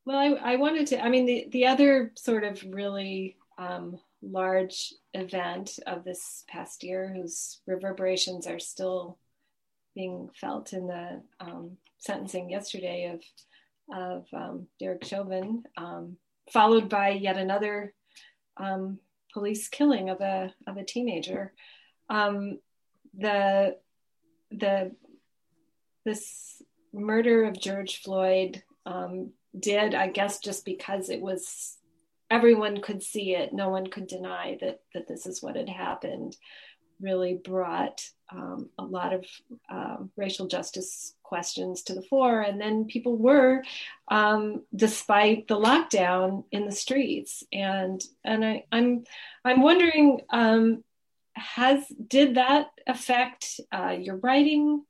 [0.06, 1.00] well, I, I wanted to.
[1.00, 7.12] I mean, the the other sort of really um, large event of this past year,
[7.14, 9.18] whose reverberations are still
[9.96, 13.22] being felt in the um, sentencing yesterday of
[13.94, 16.16] of um, Derek Chauvin, um,
[16.52, 17.94] followed by yet another
[18.58, 19.00] um,
[19.34, 21.54] police killing of a of a teenager.
[22.10, 22.60] Um,
[23.18, 23.78] the
[24.52, 24.96] the
[26.06, 26.62] this
[26.94, 31.78] murder of George Floyd um, did, I guess, just because it was
[32.32, 36.36] everyone could see it, no one could deny that that this is what had happened
[37.02, 38.02] really brought
[38.32, 39.26] um, a lot of
[39.70, 42.42] um, racial justice questions to the fore.
[42.42, 43.64] And then people were,
[44.08, 47.44] um, despite the lockdown, in the streets.
[47.52, 49.04] And and I, am
[49.44, 50.84] I'm, I'm wondering, um,
[51.34, 54.84] has did that affect uh, your writing?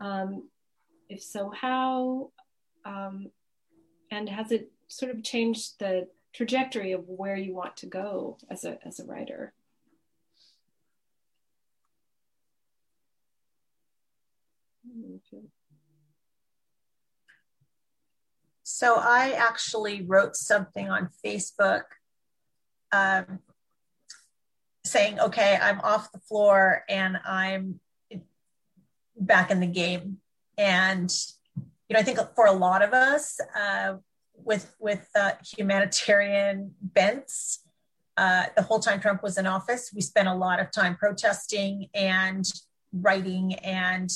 [0.00, 0.48] Um,
[1.08, 2.32] if so, how?
[2.84, 3.30] Um,
[4.10, 8.64] and has it sort of changed the trajectory of where you want to go as
[8.64, 9.52] a as a writer?
[18.62, 21.82] So I actually wrote something on Facebook
[22.90, 23.38] um,
[24.84, 27.80] saying, okay, I'm off the floor and I'm
[29.16, 30.18] back in the game.
[30.58, 31.12] And,
[31.56, 33.94] you know, I think for a lot of us uh,
[34.34, 37.60] with, with uh, humanitarian bents,
[38.16, 41.88] uh, the whole time Trump was in office, we spent a lot of time protesting
[41.94, 42.50] and
[42.92, 44.10] writing and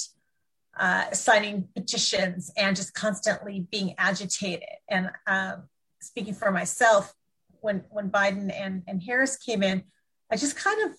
[0.79, 4.69] uh, signing petitions and just constantly being agitated.
[4.89, 5.64] And um,
[6.01, 7.14] speaking for myself,
[7.61, 9.83] when when Biden and, and Harris came in,
[10.31, 10.97] I just kind of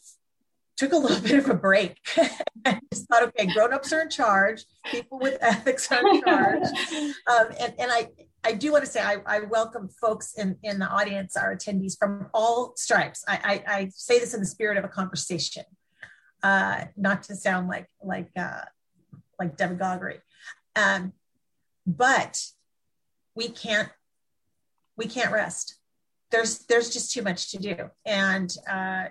[0.76, 1.98] took a little bit of a break.
[2.66, 6.68] I just thought, okay, grown-ups are in charge, people with ethics are in charge.
[7.28, 8.10] Um, and, and I
[8.48, 11.98] I do want to say I, I, welcome folks in, in the audience, our attendees
[11.98, 13.26] from all stripes.
[13.28, 15.66] I, I, I say this in the spirit of a conversation,
[16.44, 18.62] uh, not to sound like like uh,
[19.38, 20.20] like demagoguery,
[20.78, 21.12] um,
[21.86, 22.42] but
[23.36, 23.90] we can't
[24.96, 25.76] we can't rest.
[26.32, 27.76] There's there's just too much to do,
[28.06, 29.08] and uh,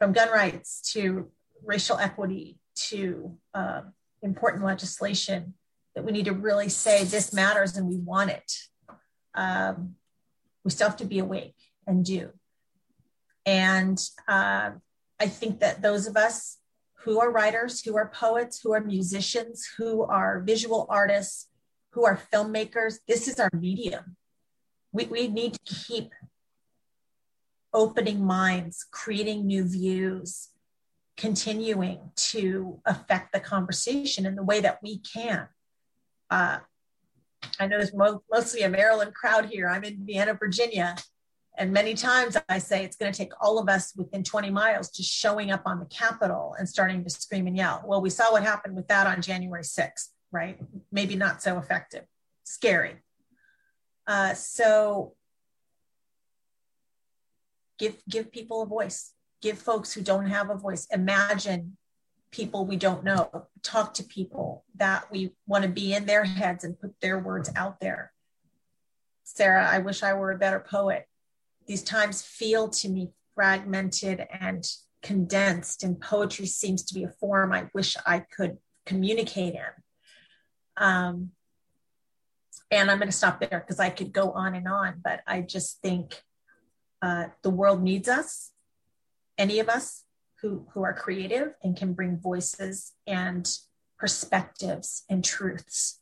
[0.00, 1.30] from gun rights to
[1.64, 3.82] racial equity to uh,
[4.22, 5.54] important legislation
[6.00, 8.52] that we need to really say this matters and we want it.
[9.34, 9.96] Um,
[10.64, 12.30] we still have to be awake and do.
[13.44, 14.70] And uh,
[15.20, 16.56] I think that those of us
[17.00, 21.48] who are writers, who are poets, who are musicians, who are visual artists,
[21.90, 24.16] who are filmmakers, this is our medium.
[24.92, 26.12] We, we need to keep
[27.74, 30.48] opening minds, creating new views,
[31.18, 35.48] continuing to affect the conversation in the way that we can.
[36.30, 36.58] Uh,
[37.58, 39.68] I know there's mo- mostly a Maryland crowd here.
[39.68, 40.96] I'm in Vienna, Virginia.
[41.58, 44.90] And many times I say it's going to take all of us within 20 miles
[44.90, 47.82] just showing up on the Capitol and starting to scream and yell.
[47.84, 50.58] Well, we saw what happened with that on January 6th, right?
[50.92, 52.04] Maybe not so effective,
[52.44, 52.96] scary.
[54.06, 55.14] Uh, so
[57.78, 59.12] give give people a voice.
[59.42, 60.86] Give folks who don't have a voice.
[60.90, 61.76] Imagine
[62.30, 63.46] people we don't know.
[63.62, 67.50] Talk to people that we want to be in their heads and put their words
[67.56, 68.12] out there.
[69.24, 71.06] Sarah, I wish I were a better poet
[71.70, 74.66] these times feel to me fragmented and
[75.02, 79.70] condensed, and poetry seems to be a form I wish I could communicate in.
[80.76, 81.30] Um,
[82.72, 85.42] and I'm going to stop there because I could go on and on, but I
[85.42, 86.24] just think
[87.02, 88.50] uh, the world needs us,
[89.38, 90.02] any of us
[90.42, 93.48] who, who are creative and can bring voices and
[93.98, 96.00] perspectives and truths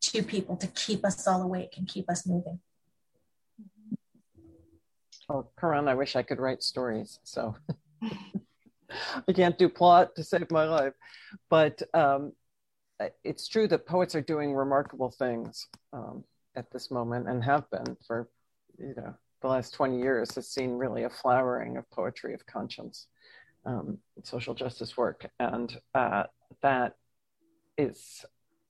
[0.00, 2.60] to people to keep us all awake and keep us moving.
[5.28, 7.20] Oh, Karan, I wish I could write stories.
[7.24, 7.54] So
[8.02, 10.94] I can't do plot to save my life.
[11.48, 12.32] But um,
[13.24, 16.24] it's true that poets are doing remarkable things um,
[16.56, 18.28] at this moment and have been for,
[18.78, 23.06] you know, the last 20 years has seen really a flowering of poetry of conscience,
[23.66, 25.30] um, social justice work.
[25.38, 26.24] And uh,
[26.62, 26.94] that
[27.78, 28.24] is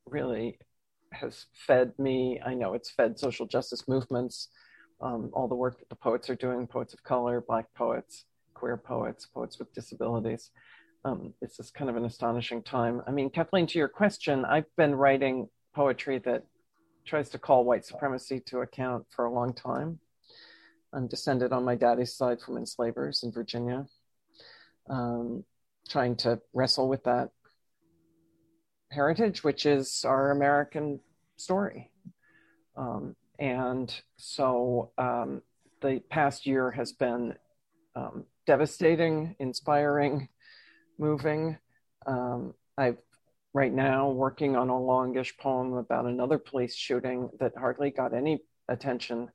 [0.07, 0.59] really
[1.13, 2.41] has fed me.
[2.45, 4.49] I know it's fed social justice movements
[5.01, 8.25] um, all the work that the poets are doing poets of color, Black poets,
[8.55, 10.51] queer poets, poets with disabilities.
[11.05, 13.03] Um, it's just kind of an astonishing time.
[13.07, 16.45] I mean, Kathleen, to your question, I've been writing poetry that
[17.07, 19.99] tries to call white supremacy to account for a long time.
[20.93, 23.87] I'm descended on my daddy's side from enslavers in Virginia,
[24.89, 25.45] um,
[25.89, 27.31] trying to wrestle with that
[28.91, 31.01] heritage, which is our American
[31.37, 31.91] story.
[32.77, 35.43] Um, and so um,
[35.81, 37.35] the past year has been
[37.95, 40.29] um, devastating, inspiring,
[40.99, 41.59] moving.
[42.07, 42.99] Um, I've
[43.53, 48.41] right now working on a longish poem about another police shooting that hardly got any
[48.69, 49.29] attention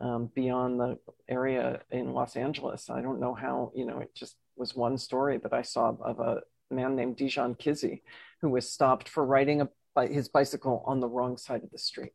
[0.00, 0.98] um, beyond the
[1.28, 2.90] area in Los Angeles.
[2.90, 6.20] I don't know how, you know, it just was one story that I saw of
[6.20, 8.02] a man named Dijon Kizzee
[8.40, 12.12] who was stopped for riding a, his bicycle on the wrong side of the street.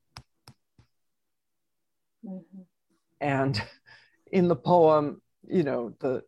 [2.26, 2.62] Mm-hmm.
[3.22, 3.62] And
[4.32, 6.24] in the poem, you know, the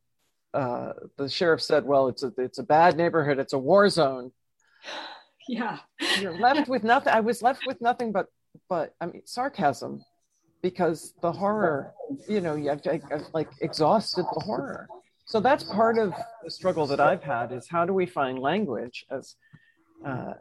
[0.53, 3.37] uh, the sheriff said, "Well, it's a it's a bad neighborhood.
[3.39, 4.31] It's a war zone."
[5.47, 5.79] Yeah,
[6.19, 7.11] you're left with nothing.
[7.11, 8.27] I was left with nothing but
[8.69, 10.05] but I mean sarcasm,
[10.61, 11.93] because the horror,
[12.27, 14.87] you know, to, I've like exhausted the horror.
[15.29, 16.11] So that's part of
[16.43, 19.35] the struggle that I've had is how do we find language as
[20.03, 20.33] uh,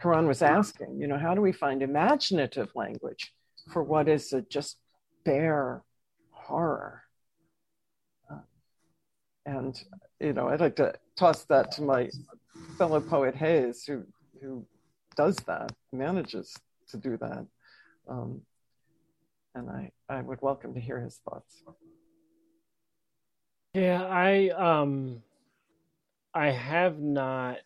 [0.00, 3.34] Karan was asking, you know, how do we find imaginative language
[3.72, 4.76] for what is a just
[5.24, 5.82] bare
[6.30, 7.02] horror.
[8.30, 8.38] Uh,
[9.46, 9.82] and,
[10.20, 12.08] you know, I'd like to toss that to my
[12.78, 14.04] fellow poet Hayes, who,
[14.40, 14.64] who
[15.16, 16.54] does that, manages
[16.90, 17.44] to do that.
[18.08, 18.42] Um,
[19.56, 21.64] and I, I would welcome to hear his thoughts.
[23.76, 25.22] Yeah, I um
[26.32, 27.58] I have not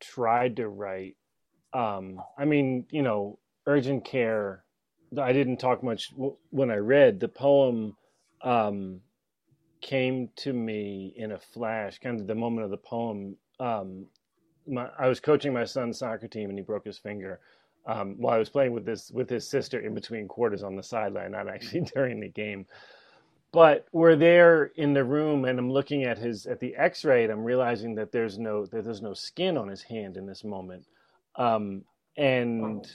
[0.00, 1.14] tried to write.
[1.72, 4.64] Um, I mean, you know, urgent care.
[5.16, 6.12] I didn't talk much
[6.50, 7.96] when I read the poem.
[8.42, 9.00] Um,
[9.80, 13.36] came to me in a flash, kind of the moment of the poem.
[13.60, 14.06] Um,
[14.66, 17.38] my, I was coaching my son's soccer team, and he broke his finger
[17.86, 20.82] um, while I was playing with this with his sister in between quarters on the
[20.82, 22.66] sideline, not actually during the game.
[23.52, 27.32] But we're there in the room, and I'm looking at his at the X-ray, and
[27.32, 30.86] I'm realizing that there's no that there's no skin on his hand in this moment,
[31.36, 31.84] um,
[32.16, 32.86] and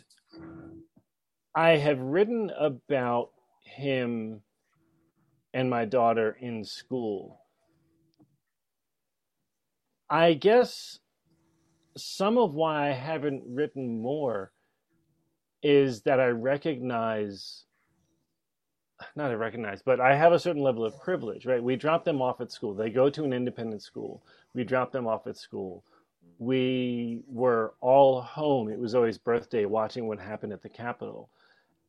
[1.53, 3.29] I have written about
[3.63, 4.41] him
[5.53, 7.41] and my daughter in school.
[10.09, 10.99] I guess
[11.97, 14.51] some of why I haven't written more
[15.61, 17.65] is that I recognize
[19.15, 21.61] not I recognize, but I have a certain level of privilege, right?
[21.61, 22.73] We drop them off at school.
[22.73, 24.23] They go to an independent school.
[24.53, 25.83] We drop them off at school.
[26.39, 28.69] We were all home.
[28.69, 31.29] It was always birthday watching what happened at the Capitol.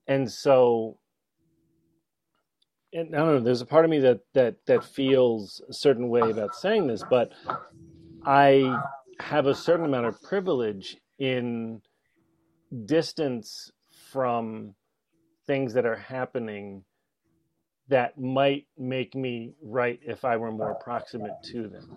[0.07, 0.99] And so
[2.93, 6.09] and I don't know, there's a part of me that that that feels a certain
[6.09, 7.33] way about saying this, but
[8.25, 8.81] I
[9.21, 11.83] have a certain amount of privilege in
[12.87, 13.71] distance
[14.11, 14.75] from
[15.47, 16.85] things that are happening
[17.89, 21.97] that might make me right if I were more proximate to them.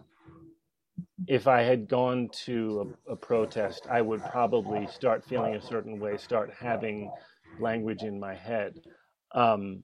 [1.28, 6.00] If I had gone to a, a, protest, I would probably start feeling a certain
[6.00, 7.12] way, start having
[7.60, 8.76] language in my head.
[9.34, 9.84] Um,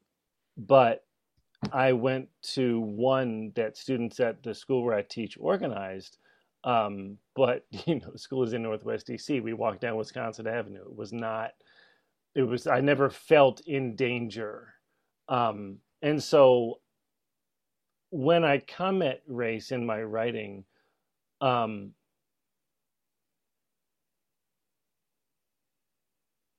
[0.58, 1.04] but
[1.72, 6.18] I went to one that students at the school where I teach organized.
[6.64, 9.42] Um, but you know, school is in Northwest DC.
[9.42, 10.82] We walked down Wisconsin Avenue.
[10.82, 11.52] It was not.
[12.36, 12.68] It was.
[12.68, 14.74] I never felt in danger.
[15.30, 16.80] Um, and so,
[18.10, 20.66] when I come at race in my writing,
[21.42, 21.94] um,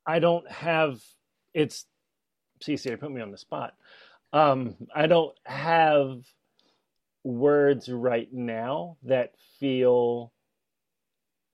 [0.07, 1.01] I don't have.
[1.55, 1.86] It's.
[2.61, 3.74] CC, put me on the spot.
[4.32, 6.24] Um, I don't have
[7.24, 10.32] words right now that feel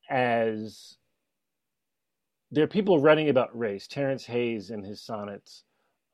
[0.08, 0.96] as
[2.50, 3.86] there are people writing about race.
[3.86, 5.64] Terrence Hayes in his sonnets,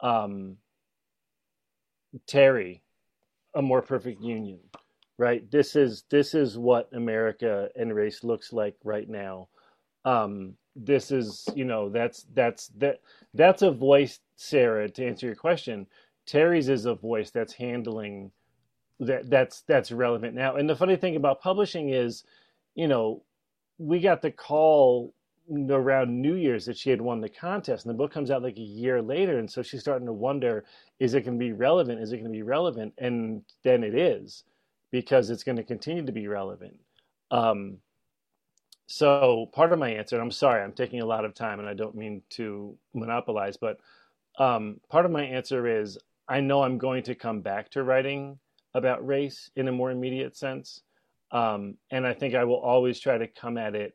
[0.01, 0.57] um,
[2.27, 2.81] Teri,
[3.55, 4.61] a more perfect union,
[5.19, 5.49] right?
[5.51, 9.49] This is this is what America and race looks like right now.
[10.05, 13.01] Um, this is you know that's that's that
[13.35, 15.87] that's a voice, Sarah, to answer your question
[16.31, 18.31] Teri's is a voice that's handling
[19.01, 20.57] that that's that's relevant now.
[20.57, 22.25] And the funny thing about publishing is,
[22.75, 23.23] you know,
[23.79, 25.15] we got the call
[25.69, 28.57] around New Year's that she had won the contest, and the book comes out like
[28.57, 30.65] a year later, and so she's starting to wonder,
[30.99, 32.01] is it going to be relevant?
[32.01, 32.95] Is it going to be relevant?
[32.99, 34.45] And then it is,
[34.91, 36.79] because it's going to continue to be relevant.
[37.31, 37.79] Um,
[38.87, 41.69] so part of my answer, and I'm sorry, I'm taking a lot of time, and
[41.69, 43.79] I don't mean to monopolize, but
[44.39, 48.39] um, part of my answer is I know I'm going to come back to writing
[48.75, 50.83] about race in a more immediate sense.
[51.33, 53.95] Um, and I think I will always try to come at it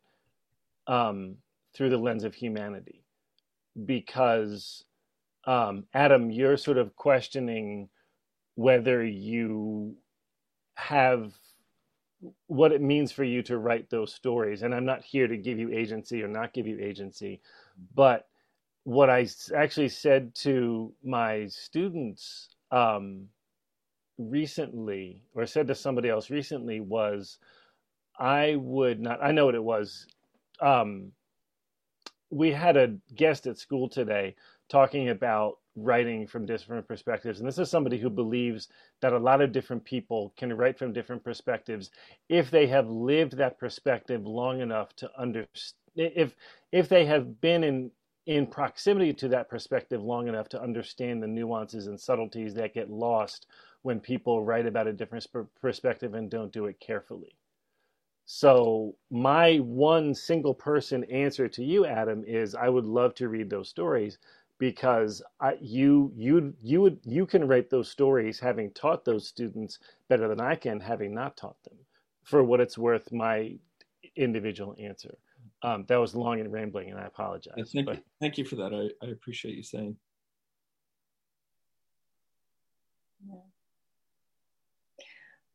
[0.87, 1.37] um,
[1.75, 3.03] through the lens of humanity.
[3.85, 4.85] Because,
[5.45, 7.89] um, Adam, you're sort of questioning
[8.55, 9.95] whether you
[10.75, 11.33] have
[12.47, 14.63] what it means for you to write those stories.
[14.63, 17.41] And I'm not here to give you agency or not give you agency,
[17.93, 18.27] but
[18.83, 23.25] what I actually said to my students um,
[24.17, 27.37] recently, or said to somebody else recently, was
[28.17, 30.07] I would not, I know what it was.
[30.61, 31.11] Um,
[32.29, 34.35] we had a guest at school today
[34.69, 37.39] talking about writing from different perspectives.
[37.39, 38.69] And this is somebody who believes
[39.01, 41.91] that a lot of different people can write from different perspectives
[42.29, 45.75] if they have lived that perspective long enough to understand.
[45.97, 46.35] If
[46.71, 47.91] if they have been in
[48.25, 52.89] in proximity to that perspective long enough to understand the nuances and subtleties that get
[52.89, 53.45] lost
[53.83, 55.27] when people write about a different
[55.61, 57.37] perspective and don't do it carefully.
[58.25, 63.49] So, my one single person answer to you, Adam, is I would love to read
[63.49, 64.17] those stories
[64.57, 69.79] because I, you you you would you can write those stories having taught those students
[70.09, 71.77] better than I can having not taught them.
[72.23, 73.57] For what it's worth, my
[74.15, 75.15] individual answer.
[75.61, 77.71] Um, that was long and rambling, and I apologize.
[77.73, 77.97] thank, but...
[77.97, 78.73] you, thank you for that.
[78.73, 79.95] I, I appreciate you saying.
[83.27, 83.35] Yeah.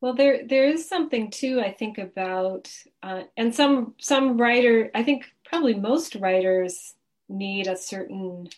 [0.00, 1.60] Well, there there is something too.
[1.60, 2.72] I think about,
[3.02, 4.90] uh, and some some writer.
[4.94, 6.94] I think probably most writers
[7.28, 8.48] need a certain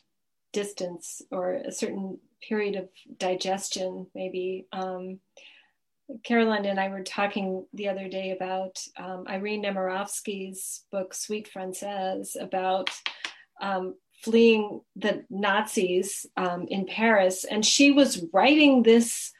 [0.53, 2.89] distance or a certain period of
[3.19, 4.67] digestion, maybe.
[4.73, 5.19] Um,
[6.25, 12.37] Caroline and I were talking the other day about um, Irene Nemirovsky's book Suite Francaise
[12.39, 12.91] about
[13.61, 19.33] um, fleeing the Nazis um, in Paris, and she was writing this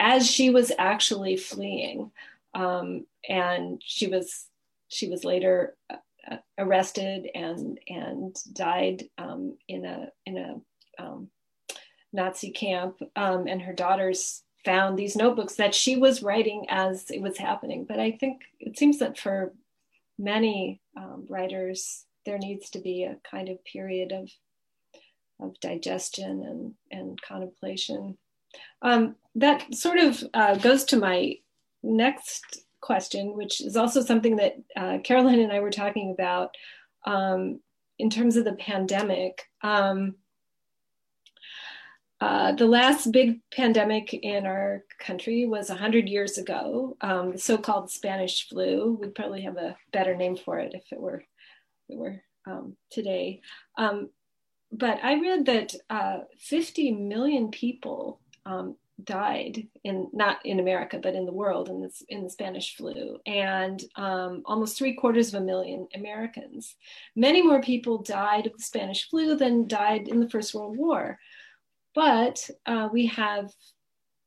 [0.00, 2.10] as she was actually fleeing,
[2.54, 4.46] um, and she was
[4.88, 11.28] she was later uh, arrested and and died um, in a in a um,
[12.12, 17.22] Nazi camp, um, and her daughters found these notebooks that she was writing as it
[17.22, 17.84] was happening.
[17.84, 19.52] But I think it seems that for
[20.18, 24.30] many um, writers, there needs to be a kind of period of
[25.40, 28.18] of digestion and and contemplation.
[28.82, 31.34] Um, that sort of uh, goes to my
[31.82, 36.54] next question, which is also something that uh, Caroline and I were talking about
[37.06, 37.60] um,
[37.98, 39.42] in terms of the pandemic.
[39.62, 40.16] Um,
[42.20, 47.90] uh, the last big pandemic in our country was 100 years ago, um, the so-called
[47.90, 48.98] Spanish flu.
[49.00, 51.22] We'd probably have a better name for it if it were,
[51.88, 53.40] if it were um, today.
[53.76, 54.10] Um,
[54.72, 61.14] but I read that uh, 50 million people um, died in not in America, but
[61.14, 65.40] in the world in this in the Spanish flu, and um, almost three quarters of
[65.40, 66.74] a million Americans.
[67.14, 71.18] Many more people died of the Spanish flu than died in the First World War.
[71.94, 73.52] But uh, we have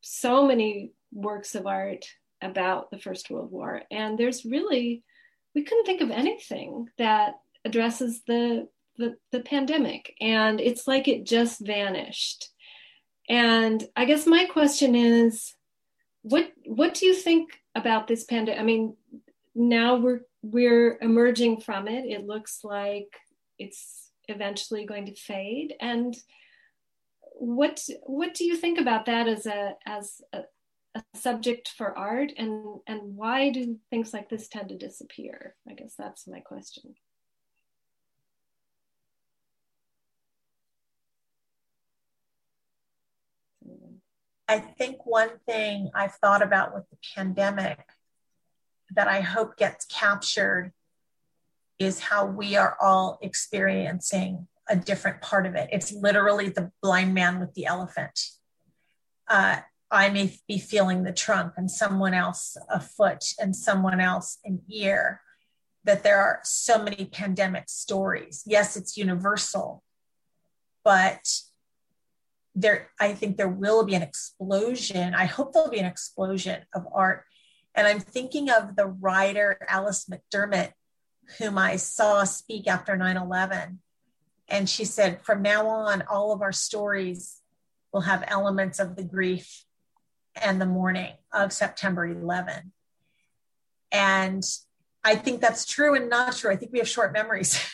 [0.01, 2.05] so many works of art
[2.41, 5.03] about the First World War, and there's really,
[5.53, 8.67] we couldn't think of anything that addresses the,
[8.97, 10.15] the, the pandemic.
[10.19, 12.49] And it's like it just vanished.
[13.31, 15.55] And I guess my question is,
[16.21, 18.59] what what do you think about this pandemic?
[18.59, 18.97] I mean,
[19.55, 22.03] now we're we're emerging from it.
[22.05, 23.07] It looks like
[23.57, 25.75] it's eventually going to fade.
[25.79, 26.13] And
[27.35, 30.41] what what do you think about that as a as a,
[30.95, 35.73] a, subject for art and and why do things like this tend to disappear i
[35.73, 36.93] guess that's my question
[44.51, 47.79] i think one thing i've thought about with the pandemic
[48.95, 50.71] that i hope gets captured
[51.79, 55.69] is how we are all experiencing a different part of it.
[55.71, 58.19] It's literally the blind man with the elephant.
[59.27, 64.39] Uh, I may be feeling the trunk and someone else a foot and someone else
[64.45, 65.21] an ear.
[65.83, 68.43] That there are so many pandemic stories.
[68.45, 69.83] Yes, it's universal,
[70.83, 71.27] but
[72.55, 75.13] there, I think there will be an explosion.
[75.13, 77.23] I hope there'll be an explosion of art.
[77.75, 80.71] And I'm thinking of the writer Alice McDermott,
[81.39, 83.79] whom I saw speak after 9 11
[84.51, 87.39] and she said, from now on, all of our stories
[87.93, 89.63] will have elements of the grief
[90.35, 92.73] and the mourning of September 11.
[93.93, 94.43] And
[95.05, 96.51] I think that's true and not true.
[96.51, 97.65] I think we have short memories.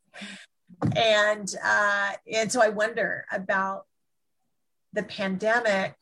[0.96, 3.84] and uh, and so I wonder about
[4.92, 5.94] the pandemic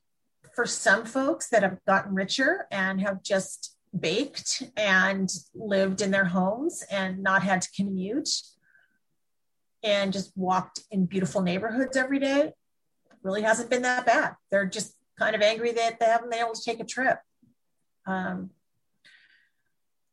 [0.55, 6.27] for some folks that have gotten richer and have just baked and lived in their
[6.27, 8.29] homes and not had to commute
[9.83, 12.53] and just walked in beautiful neighborhoods every day
[13.23, 14.37] really hasn't been that bad.
[14.51, 17.19] They're just kind of angry that they haven't been able to take a trip.
[18.07, 18.51] Um,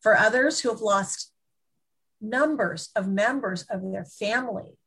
[0.01, 1.31] for others who have lost
[2.21, 4.77] numbers of members of their family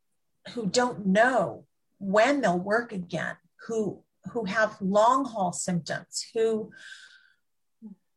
[0.55, 1.65] who don't know
[1.99, 3.37] when they'll work again,
[3.69, 4.03] who
[4.33, 6.71] who have long haul symptoms, who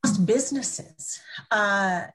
[0.04, 1.20] lost businesses,
[1.52, 2.06] uh,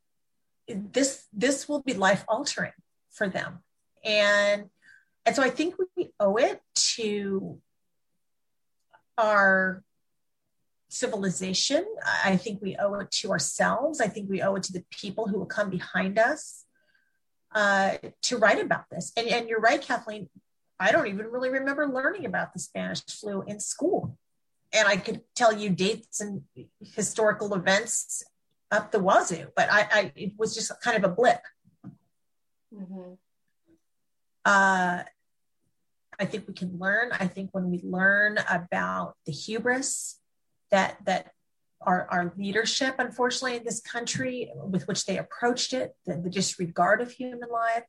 [0.68, 2.72] this this will be life altering
[3.10, 3.60] for them.
[4.04, 4.70] And
[5.24, 6.60] and so i think we owe it
[6.94, 7.58] to
[9.18, 9.82] our
[10.88, 11.84] civilization.
[12.24, 14.00] I think we owe it to ourselves.
[14.00, 16.64] I think we owe it to the people who will come behind us
[17.54, 19.12] uh, to write about this.
[19.16, 20.28] And, and you're right kathleen
[20.78, 24.18] i don't even really remember learning about the spanish flu in school.
[24.72, 26.42] And i could tell you dates and
[26.80, 28.22] historical events
[28.70, 31.40] up the wazoo but i, I it was just kind of a blip.
[32.74, 33.14] Mm-hmm.
[34.44, 35.02] Uh,
[36.18, 37.10] I think we can learn.
[37.12, 40.18] I think when we learn about the hubris
[40.70, 41.32] that that
[41.82, 47.00] our, our leadership, unfortunately, in this country, with which they approached it, the, the disregard
[47.00, 47.84] of human life,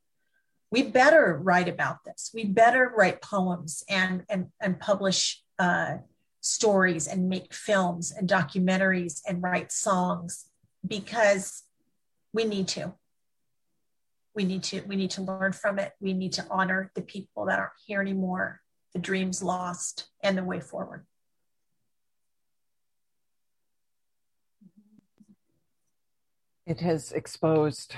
[0.71, 2.31] we better write about this.
[2.33, 5.97] We better write poems and and and publish uh,
[6.41, 10.45] stories and make films and documentaries and write songs
[10.85, 11.63] because
[12.33, 12.93] we need to.
[14.35, 15.93] We need to we need to learn from it.
[15.99, 18.61] We need to honor the people that aren't here anymore
[18.97, 21.05] the dreams lost and the way forward.
[26.65, 27.93] It has exposed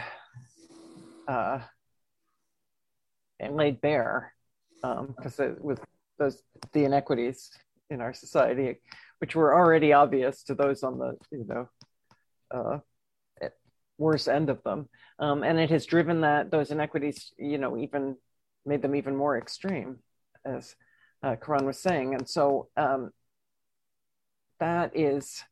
[1.27, 1.59] uh,
[3.39, 4.33] and laid bare
[4.81, 5.79] because um, with
[6.17, 6.41] those
[6.73, 7.51] the inequities
[7.89, 8.77] in our society,
[9.19, 11.69] which were already obvious to those on the you know
[12.51, 12.79] uh,
[13.97, 14.87] worse end of them,
[15.19, 18.15] um, and it has driven that those inequities, you know, even
[18.65, 19.99] made them even more extreme,
[20.45, 20.75] as
[21.23, 23.11] uh, Karan was saying, and so um,
[24.59, 25.43] that is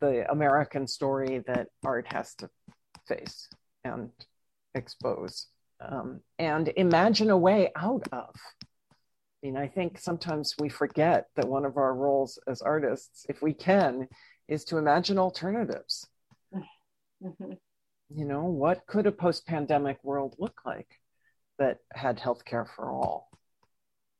[0.00, 2.48] the American story that art has to
[3.06, 3.48] face
[3.84, 4.10] and
[4.74, 5.46] expose
[5.80, 8.34] um, and imagine a way out of.
[9.42, 13.40] I mean, I think sometimes we forget that one of our roles as artists, if
[13.40, 14.06] we can,
[14.48, 16.06] is to imagine alternatives.
[17.22, 17.52] Mm-hmm.
[18.14, 20.88] You know, what could a post pandemic world look like
[21.58, 23.30] that had healthcare for all,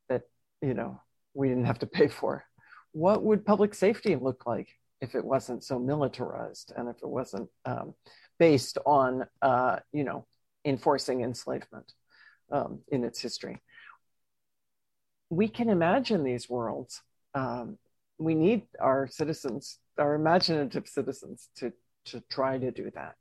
[0.09, 0.23] that,
[0.63, 1.01] you know,
[1.35, 2.45] we didn't have to pay for?
[2.93, 4.69] What would public safety look like
[5.01, 7.95] if it wasn't so militarized and if it wasn't um,
[8.39, 10.27] based on, uh, you know,
[10.65, 11.93] enforcing enslavement
[12.51, 13.61] um, in its history.
[15.31, 17.03] We can imagine these worlds.
[17.35, 17.79] Um,
[18.19, 21.73] we need our citizens, our imaginative citizens, to,
[22.07, 23.15] to try to do that,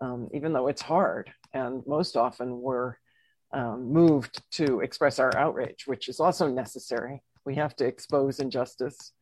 [0.00, 1.30] um, even though it's hard.
[1.52, 2.94] And most often we're
[3.52, 7.22] um, moved to express our outrage, which is also necessary.
[7.44, 9.12] We have to expose injustice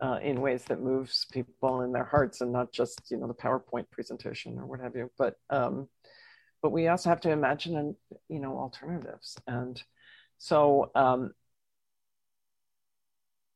[0.00, 3.34] uh, in ways that moves people in their hearts and not just you know the
[3.34, 5.10] PowerPoint presentation or what have you.
[5.16, 5.88] But um,
[6.62, 7.96] but we also have to imagine and
[8.28, 9.36] you know alternatives.
[9.46, 9.82] And
[10.38, 11.32] so um,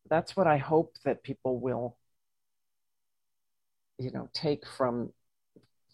[0.08, 1.96] that's what i hope that people will
[3.98, 5.12] you know take from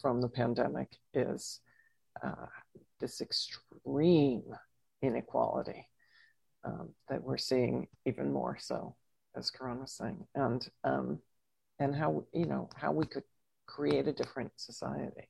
[0.00, 1.60] from the pandemic is
[2.24, 2.46] uh,
[3.00, 4.42] this extreme
[5.02, 5.86] inequality
[6.64, 8.94] um, that we're seeing even more so
[9.36, 10.26] as Karan was saying.
[10.34, 11.18] And um,
[11.78, 13.24] and how you know how we could
[13.66, 15.28] create a different society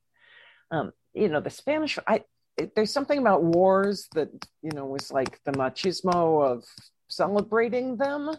[0.71, 2.23] um, you know, the Spanish, I,
[2.57, 4.29] it, there's something about wars that,
[4.61, 6.65] you know, was like the machismo of
[7.07, 8.31] celebrating them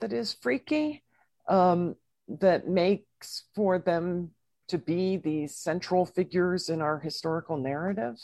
[0.00, 1.02] that is freaky,
[1.48, 1.96] um,
[2.28, 4.30] that makes for them
[4.68, 8.16] to be these central figures in our historical narrative,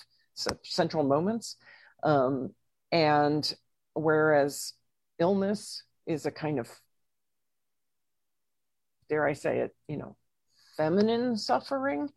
[0.63, 1.57] central moments.
[2.03, 2.55] Um,
[2.93, 3.55] and
[3.95, 4.73] whereas
[5.19, 6.69] illness is a kind of,
[9.09, 10.17] dare I say it, you know,
[10.77, 12.09] feminine suffering,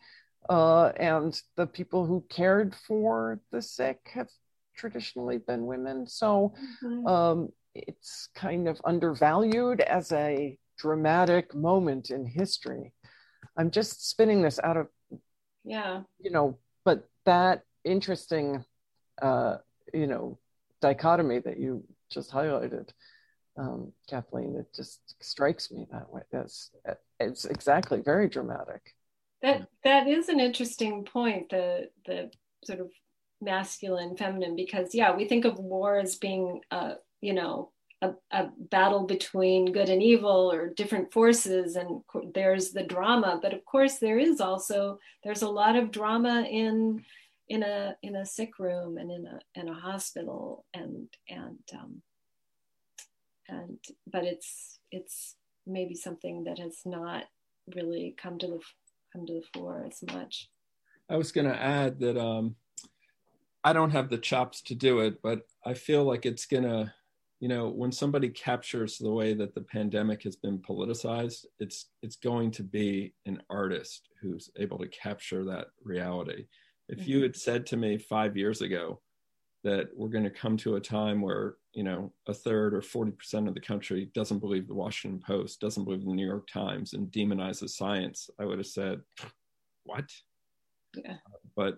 [0.50, 4.30] uh, and the people who cared for the sick have
[4.76, 6.08] traditionally been women.
[6.08, 7.08] So mm-hmm.
[7.08, 12.94] um, it's kind of undervalued as a dramatic moment in history.
[13.58, 14.88] I'm just spinning this out of,
[15.64, 18.66] yeah, you know, but that interesting,
[19.22, 19.58] uh,
[19.94, 20.40] you know,
[20.82, 22.90] dichotomy that you just highlighted,
[23.58, 26.24] um, Kathleen, it just strikes me that way.
[26.32, 26.72] That's
[27.20, 28.82] it's exactly very dramatic.
[29.44, 31.50] That that is an interesting point.
[31.50, 32.32] The the
[32.64, 32.90] sort of
[33.42, 37.72] masculine, feminine, because yeah, we think of war as being uh, you know
[38.02, 42.02] a, a, battle between good and evil or different forces, and
[42.34, 43.40] there's the drama.
[43.42, 47.04] But of course, there is also there's a lot of drama in
[47.50, 52.02] in a in a sick room and in a in a hospital and and um,
[53.50, 53.78] and
[54.08, 55.36] but it's it's
[55.68, 57.26] maybe something that has not
[57.76, 58.60] really come to the
[59.14, 60.50] come to the fore as much.
[61.10, 62.56] I was going to add that um,
[63.64, 66.92] I don't have the chops to do it, but I feel like it's going to,
[67.40, 72.16] you know, when somebody captures the way that the pandemic has been politicized, it's it's
[72.16, 76.46] going to be an artist who's able to capture that reality.
[76.90, 77.10] If mm-hmm.
[77.10, 79.00] you had said to me five years ago
[79.64, 83.48] that we're going to come to a time where you know a third or 40%
[83.48, 87.12] of the country doesn't believe the washington post doesn't believe the new york times and
[87.12, 89.02] demonizes science i would have said
[89.86, 90.06] what?
[90.96, 91.18] Yeah.
[91.56, 91.78] But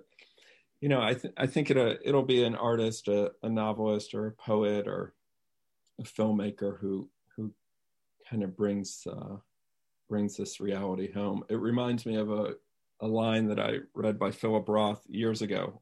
[0.81, 4.13] you know i, th- I think it, uh, it'll be an artist a, a novelist
[4.13, 5.13] or a poet or
[5.99, 7.53] a filmmaker who who
[8.29, 9.37] kind of brings uh,
[10.09, 11.43] brings this reality home.
[11.49, 12.53] It reminds me of a,
[13.01, 15.81] a line that i read by philip roth years ago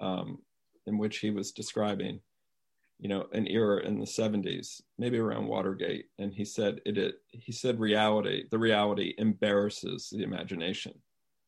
[0.00, 0.38] um,
[0.86, 2.20] in which he was describing
[2.98, 6.06] you know an era in the 70s maybe around watergate.
[6.18, 10.94] And he said it, it he said reality the reality embarrasses the imagination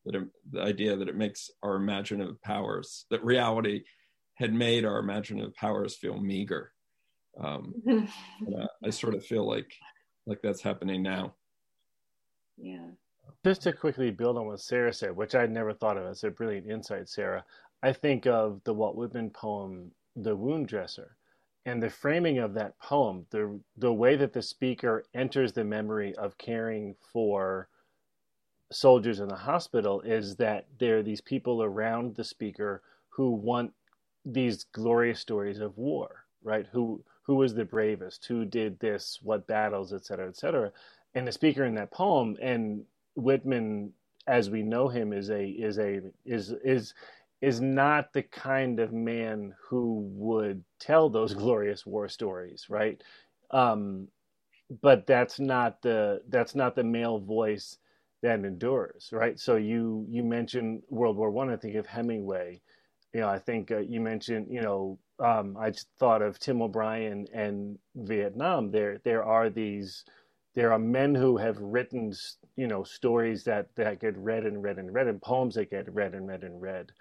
[0.05, 3.83] that it, the idea that it makes our imaginative powers that reality
[4.35, 6.71] had made our imaginative powers feel meager.
[7.41, 8.09] Um, and,
[8.57, 9.71] uh, i sort of feel like
[10.25, 11.35] like that's happening now.
[12.57, 12.87] Yeah.
[13.43, 16.31] Just to quickly build on what sarah said which i'd never thought of as a
[16.31, 17.43] brilliant insight sarah
[17.83, 21.15] i think of the walt whitman poem the wound dresser
[21.65, 26.15] and the framing of that poem, the the way that the speaker enters the memory
[26.15, 27.67] of caring for
[28.71, 33.71] soldiers in the hospital is that there are these people around the speaker who want
[34.25, 36.67] these glorious stories of war, right?
[36.71, 38.25] Who who was the bravest?
[38.27, 39.19] Who did this?
[39.21, 40.71] What battles, et cetera, et cetera.
[41.15, 42.83] And the speaker in that poem, and
[43.15, 43.93] Whitman,
[44.27, 46.93] as we know him, is a is a is is
[47.41, 53.01] is not the kind of man who would tell those glorious war stories, right?
[53.51, 54.07] Um,
[54.81, 57.77] but that's not the that's not the male voice
[58.23, 59.39] that endures, right?
[59.39, 61.49] So you you mentioned World War One.
[61.49, 62.61] I, I think of Hemingway.
[63.13, 66.61] You know, I think uh, you mentioned you know um, I just thought of Tim
[66.61, 68.71] O'Brien and Vietnam.
[68.71, 70.03] There there are these
[70.55, 72.11] there are men who have written
[72.55, 75.93] you know stories that that get read and read and read and poems that get
[75.93, 76.91] read and read and read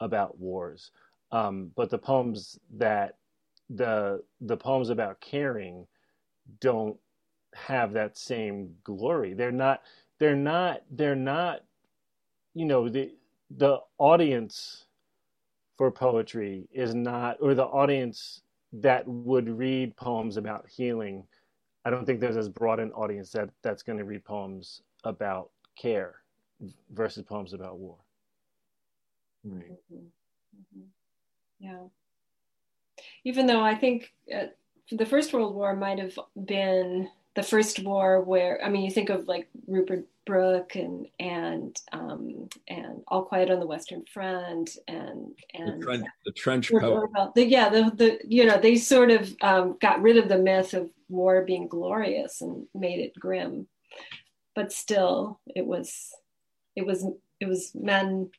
[0.00, 0.90] about wars.
[1.32, 3.16] Um, but the poems that
[3.70, 5.86] the the poems about caring
[6.60, 6.96] don't
[7.54, 9.34] have that same glory.
[9.34, 9.82] They're not
[10.18, 11.60] they're not they're not
[12.54, 13.12] you know the
[13.56, 14.86] the audience
[15.76, 18.42] for poetry is not or the audience
[18.72, 21.24] that would read poems about healing
[21.84, 25.50] i don't think there's as broad an audience that that's going to read poems about
[25.76, 26.16] care
[26.92, 27.96] versus poems about war
[29.44, 29.96] right mm-hmm.
[29.96, 30.86] Mm-hmm.
[31.60, 31.82] yeah
[33.24, 34.46] even though i think uh,
[34.90, 39.10] the first world war might have been the first war where I mean you think
[39.10, 45.34] of like Rupert Brooke and and um, and All Quiet on the Western Front and
[45.52, 47.10] and the trench, the trench coat.
[47.34, 50.74] The, yeah, the the you know they sort of um, got rid of the myth
[50.74, 53.66] of war being glorious and made it grim,
[54.54, 56.14] but still it was
[56.76, 57.04] it was
[57.40, 58.30] it was men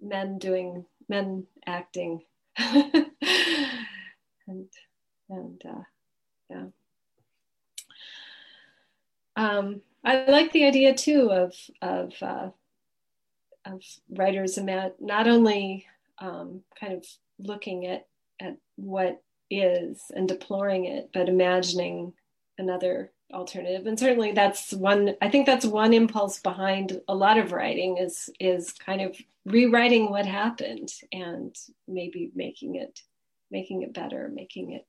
[0.00, 2.22] men doing men acting
[2.58, 3.04] and
[5.28, 5.82] and uh,
[6.50, 6.64] yeah.
[9.36, 12.50] Um, I like the idea too of of uh,
[13.64, 15.86] of writers and not only
[16.18, 17.04] um, kind of
[17.38, 18.06] looking at
[18.40, 22.12] at what is and deploring it, but imagining
[22.58, 23.86] another alternative.
[23.86, 25.14] And certainly, that's one.
[25.20, 30.10] I think that's one impulse behind a lot of writing is is kind of rewriting
[30.10, 31.54] what happened and
[31.86, 33.00] maybe making it
[33.50, 34.86] making it better, making it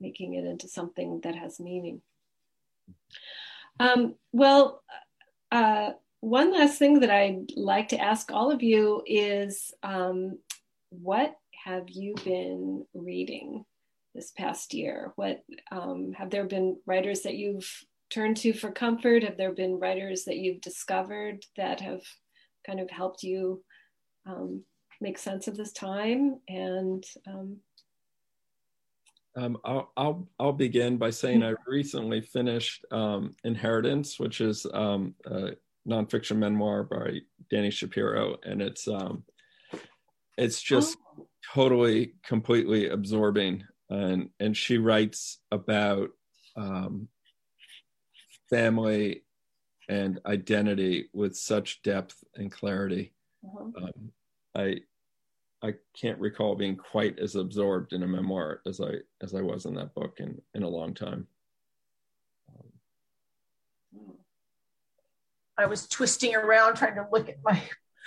[0.00, 2.00] making it into something that has meaning.
[3.80, 4.82] Um, well,
[5.52, 10.38] uh, one last thing that I'd like to ask all of you is um,
[10.90, 13.64] what have you been reading
[14.14, 15.12] this past year?
[15.16, 17.70] What um, have there been writers that you've
[18.10, 19.22] turned to for comfort?
[19.22, 22.02] Have there been writers that you've discovered that have
[22.66, 23.62] kind of helped you
[24.26, 24.62] um,
[25.00, 26.40] make sense of this time?
[26.48, 27.58] And um,
[29.36, 35.14] um, I'll, I'll, I'll begin by saying I recently finished um, Inheritance, which is um,
[35.26, 35.50] a
[35.88, 37.20] nonfiction memoir by
[37.52, 39.22] Dani Shapiro, and it's um,
[40.36, 41.26] it's just oh.
[41.54, 43.62] totally, completely absorbing.
[43.90, 46.10] And and she writes about
[46.56, 47.08] um,
[48.50, 49.24] family
[49.88, 53.14] and identity with such depth and clarity.
[53.44, 53.84] Uh-huh.
[53.84, 54.12] Um,
[54.54, 54.80] I
[55.62, 59.64] I can't recall being quite as absorbed in a memoir as I as I was
[59.64, 61.26] in that book in in a long time.
[65.58, 67.60] I was twisting around trying to look at my.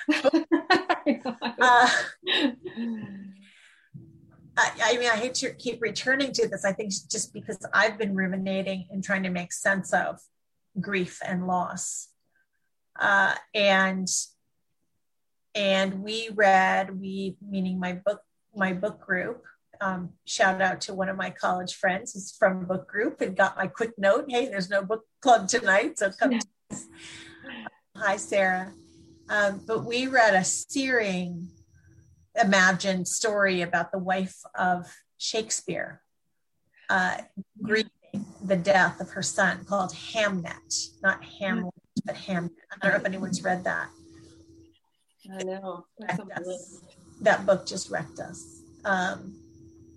[1.59, 1.89] uh,
[4.57, 6.65] I, I, mean, I hate to keep returning to this.
[6.65, 10.19] I think just because I've been ruminating and trying to make sense of
[10.79, 12.09] grief and loss,
[12.99, 14.07] uh, and
[15.53, 18.21] and we read we meaning my book
[18.55, 19.43] my book group
[19.81, 23.57] um, shout out to one of my college friends who's from book group and got
[23.57, 26.77] my quick note hey there's no book club tonight so come yeah.
[27.97, 28.71] hi sarah
[29.29, 31.49] um, but we read a searing
[32.41, 34.87] imagined story about the wife of
[35.17, 36.01] shakespeare
[36.89, 37.17] uh,
[37.61, 37.89] grieving
[38.43, 41.73] the death of her son called hamnet not hamlet
[42.05, 43.87] but hamnet i don't know if anyone's read that
[45.29, 45.85] I know.
[47.21, 48.61] That book just wrecked us.
[48.85, 49.35] Um,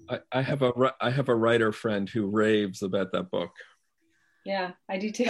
[0.09, 3.52] I, I have a I have a writer friend who raves about that book.
[4.44, 5.24] Yeah, I do too.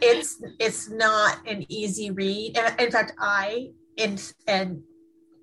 [0.00, 2.56] it's it's not an easy read.
[2.56, 4.82] And in fact, I and and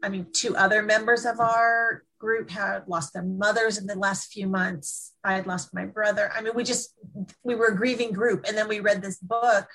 [0.03, 4.31] I mean, two other members of our group had lost their mothers in the last
[4.31, 5.13] few months.
[5.23, 6.31] I had lost my brother.
[6.35, 6.93] I mean, we just
[7.43, 9.69] we were a grieving group, and then we read this book,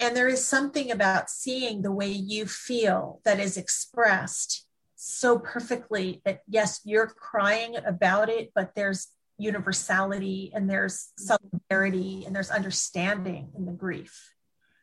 [0.00, 4.66] and there is something about seeing the way you feel that is expressed
[4.96, 9.08] so perfectly that, yes, you're crying about it, but there's
[9.38, 14.32] universality and there's solidarity and there's understanding in the grief.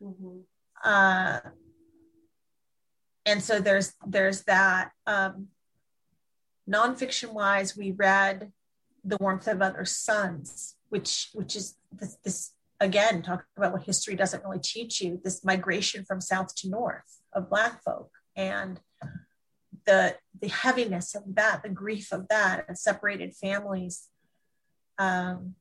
[0.01, 0.39] Mm-hmm.
[0.83, 1.39] Uh,
[3.29, 4.91] and so there's there's that.
[5.05, 5.47] Um,
[6.69, 8.51] nonfiction wise, we read
[9.03, 14.15] "The Warmth of Other Suns," which which is this, this again talk about what history
[14.15, 15.21] doesn't really teach you.
[15.23, 18.79] This migration from south to north of Black folk and
[19.85, 24.07] the the heaviness of that, the grief of that, and separated families.
[24.97, 25.55] Um,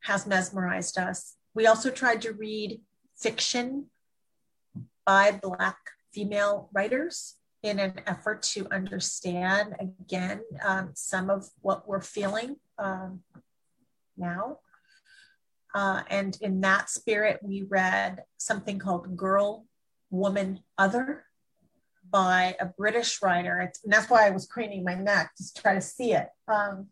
[0.00, 1.34] has mesmerized us.
[1.52, 2.80] We also tried to read
[3.16, 3.86] fiction
[5.06, 5.78] by Black
[6.12, 13.20] female writers in an effort to understand again um, some of what we're feeling um,
[14.16, 14.58] now.
[15.74, 19.66] Uh, and in that spirit, we read something called Girl,
[20.10, 21.24] Woman, Other
[22.10, 23.58] by a British writer.
[23.58, 26.28] And that's why I was craning my neck to try to see it.
[26.48, 26.86] Um,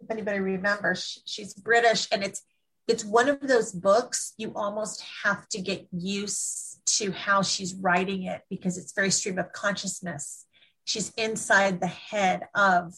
[0.00, 2.42] if anybody remembers, she's British and it's
[2.86, 8.24] it's one of those books you almost have to get used to how she's writing
[8.24, 10.44] it because it's very stream of consciousness.
[10.84, 12.94] She's inside the head of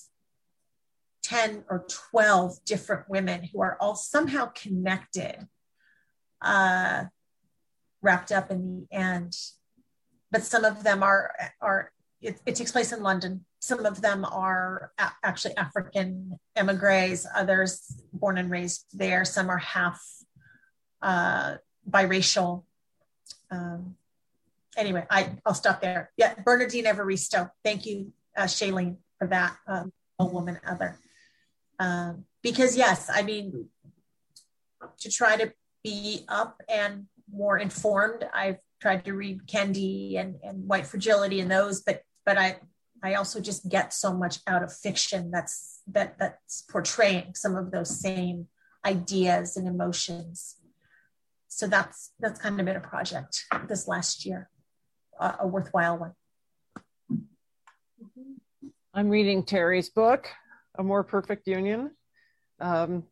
[1.22, 5.46] 10 or 12 different women who are all somehow connected,
[6.42, 7.04] uh,
[8.02, 9.36] wrapped up in the end.
[10.32, 13.44] But some of them are, are it, it takes place in London.
[13.66, 14.92] Some of them are
[15.24, 19.24] actually African emigres, others born and raised there.
[19.24, 20.00] Some are half
[21.02, 21.56] uh,
[21.90, 22.62] biracial.
[23.50, 23.96] Um,
[24.76, 26.12] anyway, I, I'll stop there.
[26.16, 27.50] Yeah, Bernardine Evaristo.
[27.64, 29.56] Thank you, uh, Shailene, for that.
[29.66, 31.00] Um, a woman other.
[31.80, 33.68] Um, because, yes, I mean,
[35.00, 35.52] to try to
[35.82, 41.50] be up and more informed, I've tried to read Kendi and, and White Fragility and
[41.50, 42.56] those, but but I
[43.02, 47.70] I also just get so much out of fiction that's that that's portraying some of
[47.70, 48.48] those same
[48.84, 50.56] ideas and emotions.
[51.48, 54.48] So that's that's kind of been a project this last year,
[55.20, 56.12] uh, a worthwhile one.
[58.94, 60.28] I'm reading Teri's book,
[60.78, 61.90] A More Perfect Union.
[62.60, 63.04] Um,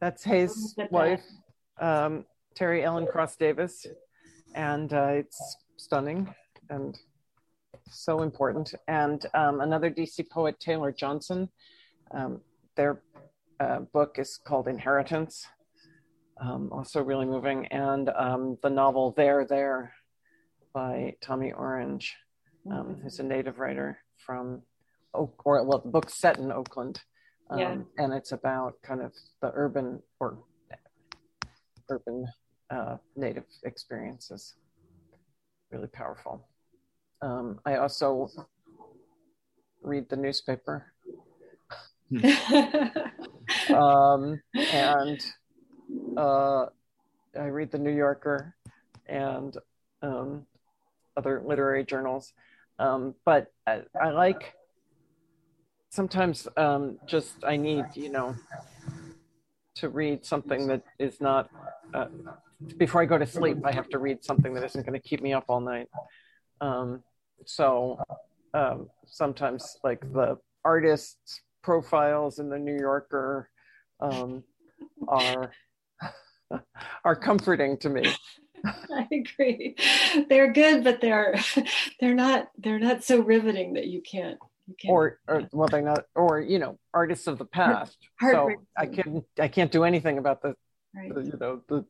[0.00, 1.22] that's his wife,
[1.80, 2.26] um,
[2.58, 3.86] Teri Ellen Cross Davis,
[4.54, 6.34] and uh, it's stunning
[6.68, 6.98] and
[7.88, 8.74] so important.
[8.88, 11.48] And um, another DC poet, Taylor Johnson,
[12.10, 12.40] um,
[12.76, 13.02] their
[13.60, 15.46] uh, book is called Inheritance,
[16.40, 17.66] um, also really moving.
[17.66, 19.92] And um, the novel There, There
[20.74, 22.14] by Tommy Orange,
[22.70, 24.62] um, who's a native writer from
[25.14, 27.00] Oak, or well, the book's set in Oakland.
[27.48, 27.76] Um, Yeah.
[27.98, 30.38] And it's about kind of the urban or
[31.88, 32.26] urban
[32.70, 34.54] uh, native experiences.
[35.70, 36.46] Really powerful.
[37.22, 38.28] Um, I also
[39.82, 40.92] read the newspaper
[43.74, 45.24] um, and
[46.16, 46.66] uh,
[47.38, 48.54] I read the New Yorker
[49.06, 49.56] and
[50.02, 50.46] um,
[51.16, 52.32] other literary journals.
[52.78, 54.54] Um, but I, I like
[55.90, 58.36] sometimes um, just I need you know
[59.76, 61.50] to read something that is not
[61.94, 62.06] uh,
[62.76, 63.58] before I go to sleep.
[63.64, 65.88] I have to read something that isn't going to keep me up all night.
[66.60, 67.02] Um,
[67.44, 67.98] so
[68.54, 73.50] um, sometimes like the artists profiles in the New Yorker
[74.00, 74.42] um,
[75.08, 75.52] are
[77.04, 78.14] are comforting to me.
[78.64, 79.76] I agree.
[80.28, 81.36] They're good, but they're
[82.00, 84.92] they're not they're not so riveting that you can't you can't.
[84.92, 87.96] Or, or well, they're not, or you know, artists of the past.
[88.20, 88.50] So.
[88.76, 89.24] I can't.
[89.38, 90.54] I can't do anything about the,
[90.94, 91.14] right.
[91.14, 91.84] the you know the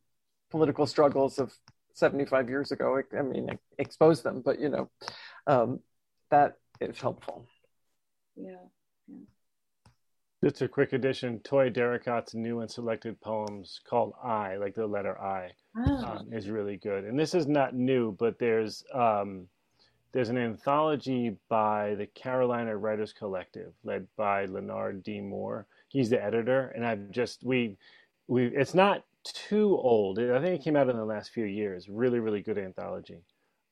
[0.51, 1.53] political struggles of
[1.97, 3.01] 75 years ago.
[3.19, 4.91] I mean, expose them, but you know,
[5.47, 5.81] um,
[6.31, 7.47] that is helpful.
[8.37, 8.57] Yeah.
[10.45, 11.41] Just a quick addition.
[11.41, 16.51] Toi Derricotte's new and selected poems called I, like the letter I, Ah, um, is
[16.51, 17.05] really good.
[17.05, 19.49] And this is not new, but there's um,
[20.13, 25.21] there's an anthology by the Carolina Writers Collective, led by Leonard D.
[25.21, 25.67] Moore.
[25.89, 27.79] He's the editor, and I've just we
[28.29, 30.19] we it's not too old.
[30.19, 31.89] I think it came out in the last few years.
[31.89, 33.23] Really, really good anthology.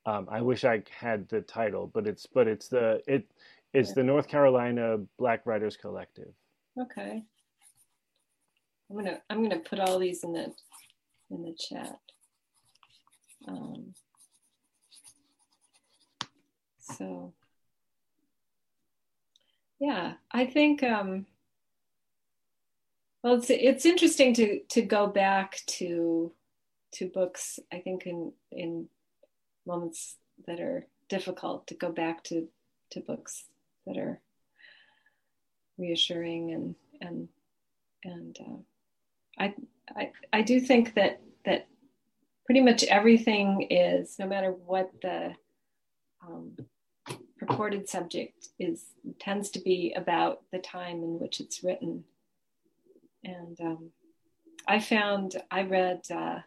[0.07, 3.27] Um, I wish I had the title, but it's but it's the it
[3.73, 6.33] it's the North Carolina Black Writers Collective.
[6.81, 7.23] okay.
[8.91, 10.53] I'm gonna I'm gonna put all these in the
[11.31, 11.99] in the chat.
[13.49, 13.95] Um,
[16.81, 17.33] so
[19.81, 21.27] yeah, I think um,
[23.25, 26.33] well it's it's interesting to to go back to
[26.93, 28.89] to books, I think in in
[29.67, 32.47] moments that are difficult to go back to
[32.91, 33.47] to books
[33.87, 34.21] that are
[35.77, 37.29] reassuring and and
[38.05, 39.55] and uh, I,
[39.97, 41.67] I I do think that that
[42.47, 45.35] pretty much everything is, no matter what the
[46.23, 46.57] um,
[47.39, 48.85] purported subject is,
[49.19, 52.05] tends to be about the time in which it's written.
[53.25, 53.91] And um,
[54.69, 56.39] I found, I read, uh,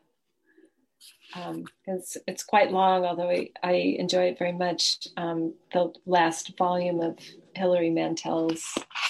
[1.35, 6.57] um, it's, it's quite long, although I, I enjoy it very much, um, the last
[6.57, 7.17] volume of
[7.55, 8.63] Hilary Mantel's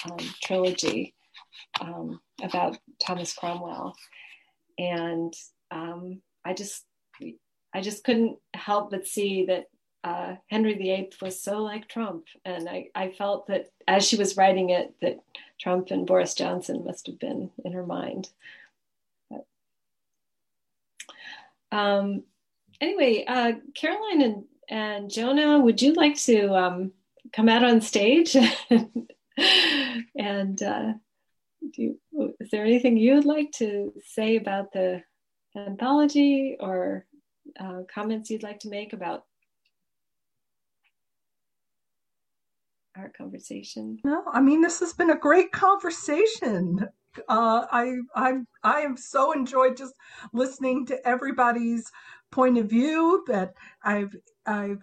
[0.04, 1.14] um, trilogy
[1.80, 3.94] um, about Thomas Cromwell.
[4.78, 5.34] And
[5.70, 6.84] um, I just,
[7.74, 9.66] I just couldn't help but see that
[10.04, 12.24] uh, Henry VIII was so like Trump.
[12.44, 15.20] And I, I felt that as she was writing it, that
[15.60, 18.28] Trump and Boris Johnson must have been in her mind.
[19.30, 19.46] But,
[21.72, 22.22] um,
[22.80, 26.92] anyway, uh, Caroline and, and Jona, would you like to um,
[27.32, 28.36] come out on stage?
[30.16, 30.92] and uh,
[31.74, 31.98] you,
[32.40, 35.02] is there anything you'd like to say about the
[35.56, 37.04] anthology or
[37.58, 39.24] uh, comments you'd like to make about
[42.98, 43.98] our conversation?
[44.04, 46.88] No, I mean this has been a great conversation.
[47.28, 49.94] Uh, I I I am so enjoyed just
[50.32, 51.90] listening to everybody's
[52.30, 53.24] point of view.
[53.26, 54.14] That I've
[54.46, 54.82] I've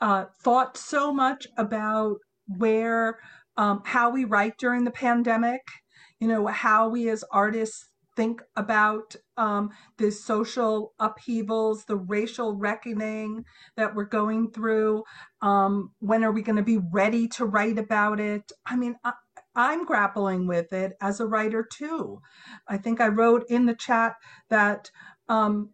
[0.00, 2.16] uh, thought so much about
[2.46, 3.18] where
[3.56, 5.62] um, how we write during the pandemic.
[6.20, 13.44] You know how we as artists think about um, the social upheavals, the racial reckoning
[13.76, 15.04] that we're going through.
[15.40, 18.52] Um, when are we going to be ready to write about it?
[18.66, 19.12] I mean, I,
[19.54, 22.20] I'm grappling with it as a writer too.
[22.68, 24.14] I think I wrote in the chat
[24.48, 24.90] that
[25.28, 25.70] um,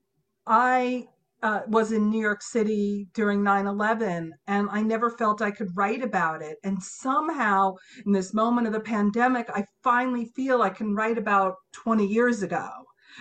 [0.46, 1.08] I
[1.42, 5.76] uh, was in New York City during 9 11, and I never felt I could
[5.76, 6.58] write about it.
[6.64, 7.74] And somehow,
[8.04, 12.42] in this moment of the pandemic, I finally feel I can write about 20 years
[12.42, 12.68] ago,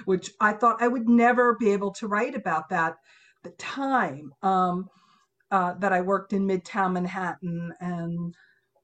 [0.06, 2.95] which I thought I would never be able to write about that.
[3.44, 4.88] The time um,
[5.52, 8.34] uh, that I worked in Midtown Manhattan and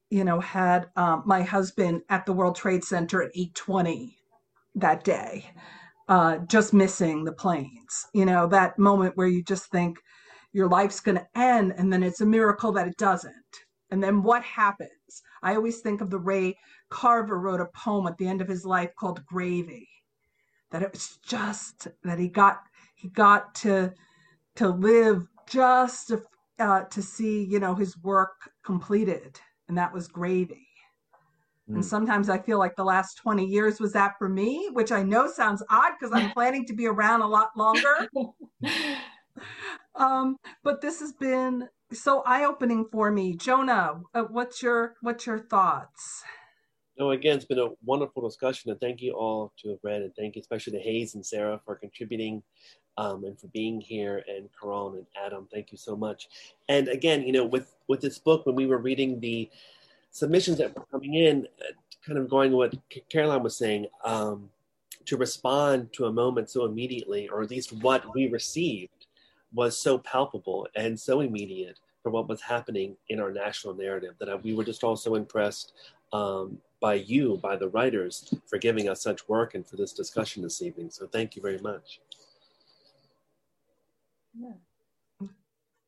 [0.09, 4.15] you know had um, my husband at the World Trade Center at 8:20
[4.75, 5.49] that day
[6.07, 8.05] uh, just missing the planes.
[8.13, 9.97] You know, that moment where you just think
[10.51, 13.33] your life's going to end, and then it's a miracle that it doesn't.
[13.89, 14.89] And then what happens?
[15.41, 16.55] I always think of the Ray
[16.89, 19.87] Carver wrote a poem at the end of his life called Gravy.
[20.71, 22.59] That it was just that he got
[22.95, 23.93] he got to
[24.55, 26.23] to live just to,
[26.59, 28.33] uh, to see you know his work
[28.65, 30.62] completed, and that was gravy.
[31.67, 31.83] And mm.
[31.83, 35.27] sometimes I feel like the last 20 years was that for me, which I know
[35.27, 38.07] sounds odd because I'm planning to be around a lot longer.
[39.95, 43.35] um, but this has been so eye-opening for me.
[43.35, 46.23] Jona, uh, what's your what's your thoughts?
[46.97, 50.15] No, again, it's been a wonderful discussion, and thank you all to have read, and
[50.15, 52.43] thank you especially to Hayes and Sarah for contributing
[52.97, 56.27] um, and for being here, and Caron and Adam, thank you so much.
[56.69, 59.49] And again, you know, with with this book, when we were reading the
[60.13, 61.73] submissions that were coming in, uh,
[62.05, 62.73] kind of going what
[63.09, 64.49] Caroline was saying, um,
[65.05, 69.07] to respond to a moment so immediately, or at least what we received
[69.53, 74.43] was so palpable and so immediate for what was happening in our national narrative that
[74.43, 75.73] we were just all so impressed
[76.13, 80.43] um, by you, by the writers, for giving us such work and for this discussion
[80.43, 80.89] this evening.
[80.91, 81.99] So thank you very much.
[84.39, 84.51] Yeah.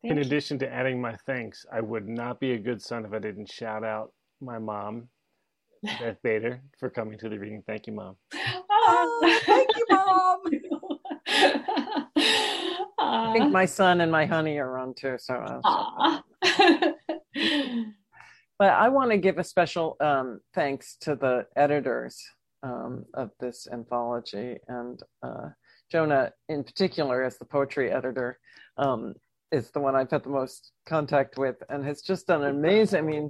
[0.03, 3.19] In addition to adding my thanks, I would not be a good son if I
[3.19, 5.09] didn't shout out my mom,
[5.83, 7.63] Beth Bader, for coming to the reading.
[7.65, 8.15] Thank you, mom.
[8.33, 10.41] Oh, thank you, mom.
[12.97, 15.17] I think my son and my honey are on too.
[15.17, 16.21] So, uh,
[18.59, 22.23] but I want to give a special um, thanks to the editors
[22.63, 25.49] um, of this anthology and uh,
[25.91, 28.39] Jona in particular as the poetry editor.
[28.77, 29.15] Um,
[29.51, 32.99] is the one I've had the most contact with and has just done amazing.
[32.99, 33.29] I mean,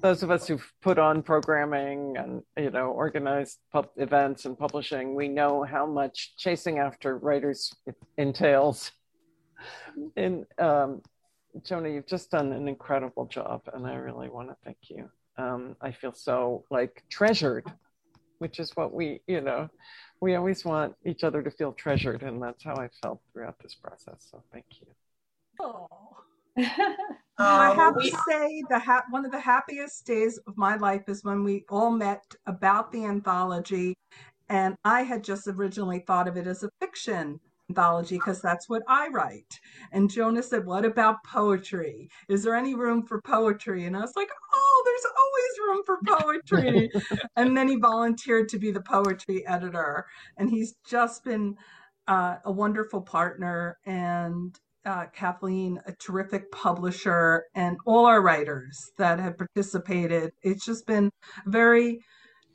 [0.00, 5.14] those of us who've put on programming and you know organized pub- events and publishing,
[5.14, 7.74] we know how much chasing after writers
[8.16, 8.92] entails.
[10.16, 11.02] And um,
[11.64, 15.10] Jona, you've just done an incredible job, and I really want to thank you.
[15.36, 17.64] Um, I feel so like treasured,
[18.38, 19.68] which is what we, you know,
[20.20, 23.74] we always want each other to feel treasured, and that's how I felt throughout this
[23.74, 24.28] process.
[24.30, 24.86] So thank you.
[25.60, 25.88] Oh.
[27.38, 31.22] I have to say, the ha- one of the happiest days of my life is
[31.22, 33.94] when we all met about the anthology,
[34.48, 37.38] and I had just originally thought of it as a fiction
[37.70, 39.60] anthology because that's what I write.
[39.92, 42.08] And Jona said, "What about poetry?
[42.28, 45.98] Is there any room for poetry?" And I was like, "Oh, there's always room for
[46.06, 46.90] poetry."
[47.36, 50.06] and then he volunteered to be the poetry editor,
[50.38, 51.56] and he's just been
[52.08, 54.58] uh, a wonderful partner, and
[54.88, 60.30] uh, Kathleen, a terrific publisher, and all our writers that have participated.
[60.42, 61.10] It's just been
[61.46, 61.98] very,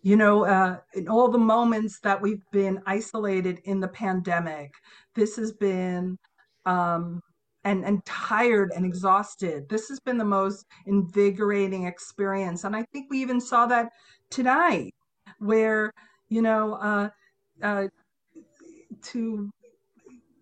[0.02, 4.72] you know, uh, in all the moments that we've been isolated in the pandemic,
[5.16, 6.18] this has been.
[6.66, 7.22] Um,
[7.66, 9.64] and, and tired and exhausted.
[9.70, 12.66] This has been the most invigorating experience.
[12.66, 13.88] And I think we even saw that
[14.30, 14.94] tonight,
[15.40, 15.94] where,
[16.28, 17.10] you know, uh,
[17.62, 17.88] uh,
[19.04, 19.50] to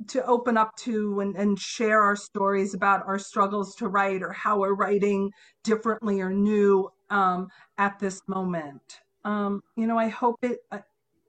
[0.07, 4.31] to open up to and, and share our stories about our struggles to write or
[4.31, 5.31] how we're writing
[5.63, 7.47] differently or new um,
[7.77, 8.99] at this moment.
[9.23, 10.59] Um, you know, I hope it.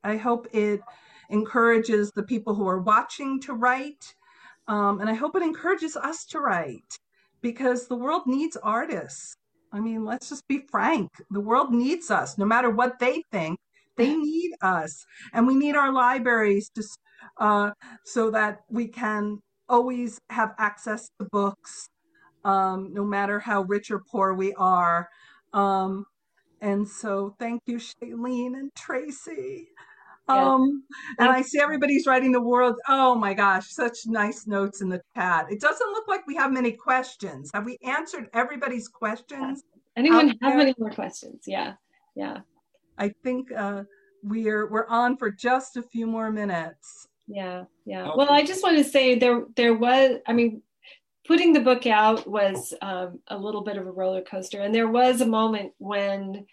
[0.05, 0.81] I hope it
[1.31, 4.15] encourages the people who are watching to write,
[4.69, 6.99] um, and I hope it encourages us to write
[7.41, 9.37] because the world needs artists.
[9.73, 11.11] I mean, let's just be frank.
[11.31, 13.59] The world needs us, no matter what they think.
[13.97, 15.05] They need us,
[15.35, 16.83] and we need our libraries to
[17.39, 17.71] uh,
[18.05, 19.39] so that we can
[19.69, 21.89] always have access to books,
[22.45, 25.09] um, no matter how rich or poor we are.
[25.53, 26.05] Um,
[26.61, 29.69] and so, thank you, Shailene and Tracy.
[30.29, 30.85] Um,
[31.19, 32.77] and I see everybody's writing the world.
[32.89, 35.47] Oh my gosh, such nice notes in the chat.
[35.51, 37.51] It doesn't look like we have many questions.
[37.53, 39.65] Have we answered everybody's questions?
[39.97, 41.43] Anyone have any more questions?
[41.47, 41.75] Yeah,
[42.15, 42.39] yeah.
[42.99, 43.83] I think uh,
[44.23, 47.09] we're we're on for just a few more minutes.
[47.27, 48.11] Yeah, yeah.
[48.15, 50.19] Well, I just want to say there there was.
[50.27, 50.63] I mean,
[51.27, 54.89] putting the book out was um, a little bit of a roller coaster, and there
[54.89, 56.47] was a moment when,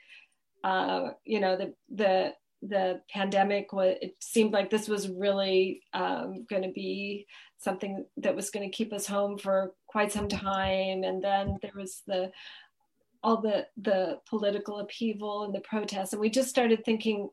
[0.63, 3.97] uh, you know, the the the pandemic was.
[4.01, 7.25] It seemed like this was really um, going to be
[7.57, 11.73] something that was going to keep us home for quite some time, and then there
[11.75, 12.31] was the
[13.23, 17.29] all the the political upheaval and the protests, and we just started thinking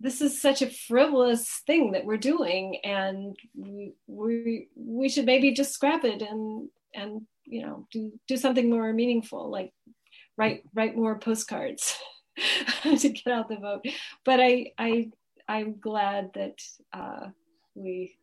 [0.00, 5.52] this is such a frivolous thing that we're doing and we, we we should maybe
[5.52, 9.72] just scrap it and and you know do do something more meaningful like
[10.36, 11.98] write write more postcards
[12.82, 13.84] to get out the vote.
[14.24, 15.10] But i i
[15.48, 16.58] i'm glad that
[16.92, 17.28] uh,
[17.74, 18.16] we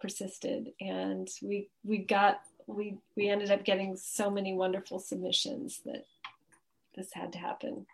[0.00, 6.04] persisted and we we got we we ended up getting so many wonderful submissions that
[6.94, 7.86] this had to happen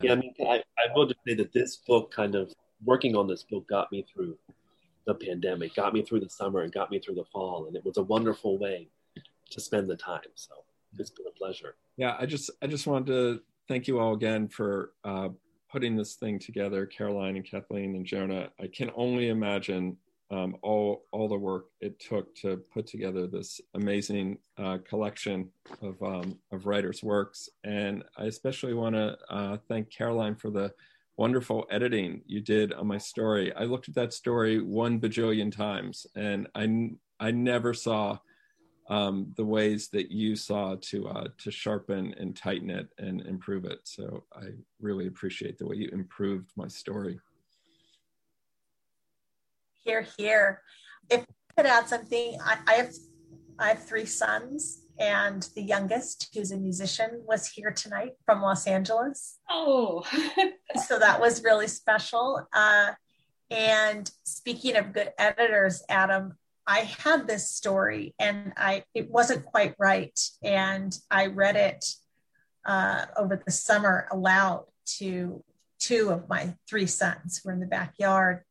[0.00, 2.52] yeah, I mean, I, I will just say that this book kind of
[2.84, 4.36] working on this book got me through
[5.06, 7.84] the pandemic, got me through the summer, and got me through the fall, and it
[7.84, 8.88] was a wonderful way
[9.50, 10.20] to spend the time.
[10.34, 10.54] So
[10.98, 11.76] it's been a pleasure.
[11.96, 15.28] Yeah, I just I just wanted to thank you all again for uh,
[15.70, 18.50] putting this thing together, Caroline and Kathleen and Jona.
[18.60, 19.96] I can only imagine
[20.30, 25.50] um, all all the work it took to put together this amazing uh, collection
[25.82, 30.72] of um, of writers' works, and I especially want to uh, thank Caroline for the
[31.16, 33.52] wonderful editing you did on my story.
[33.54, 36.90] I looked at that story one bajillion times, and I
[37.20, 38.18] I never saw
[38.88, 43.64] um, the ways that you saw to uh, to sharpen and tighten it and improve
[43.64, 43.80] it.
[43.84, 44.48] So I
[44.80, 47.18] really appreciate the way you improved my story.
[49.84, 50.62] Here, here.
[51.10, 52.94] If I could add something, I, I have
[53.58, 58.66] I have three sons, and the youngest, who's a musician, was here tonight from Los
[58.66, 59.38] Angeles.
[59.48, 60.04] Oh,
[60.86, 62.46] so that was really special.
[62.52, 62.92] Uh,
[63.50, 66.36] and speaking of good editors, Adam,
[66.66, 71.84] I had this story and I it wasn't quite right, and I read it
[72.64, 74.64] uh, over the summer aloud
[74.98, 75.44] to
[75.78, 78.44] two of my three sons who were in the backyard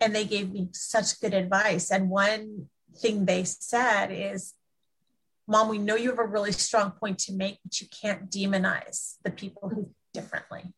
[0.00, 1.90] and they gave me such good advice.
[1.90, 4.54] And one thing they said is,
[5.48, 9.16] Mom, we know you have a really strong point to make, but you can't demonize
[9.22, 10.72] the people who think differently.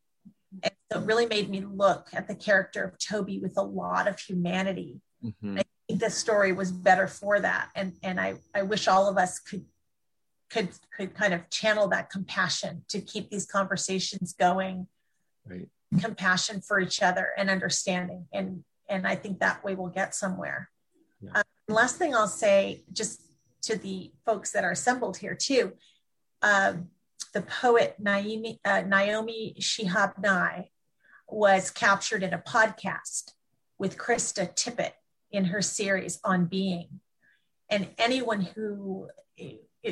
[0.62, 4.09] And so it really made me look at the character of Toby with a lot
[4.09, 5.01] of humanity.
[5.24, 5.59] Mm-hmm.
[5.59, 7.70] I think this story was better for that.
[7.74, 9.65] And and I, I wish all of us could
[10.51, 14.86] could could kind of channel that compassion to keep these conversations going.
[15.47, 15.69] Right.
[16.01, 18.27] Compassion for each other and understanding.
[18.32, 20.70] And and I think that way we'll get somewhere.
[21.20, 21.31] Yeah.
[21.35, 23.23] Um, last thing I'll say, just
[23.62, 25.73] to the folks that are assembled here too,
[26.43, 26.89] um,
[27.35, 30.70] the poet Naomi, uh, Naomi Shihab Nye
[31.28, 33.32] was captured in a podcast
[33.78, 34.93] with Krista Tippett
[35.31, 37.01] in her series on being.
[37.69, 39.09] And anyone who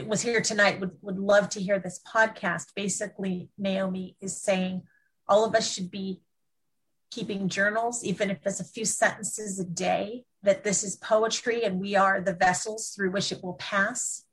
[0.07, 2.75] was here tonight would, would love to hear this podcast.
[2.75, 4.83] Basically, Naomi is saying
[5.29, 6.23] all of us should be
[7.17, 11.81] keeping journals, even if it's a few sentences a day, that this is poetry and
[11.81, 14.25] we are the vessels through which it will pass.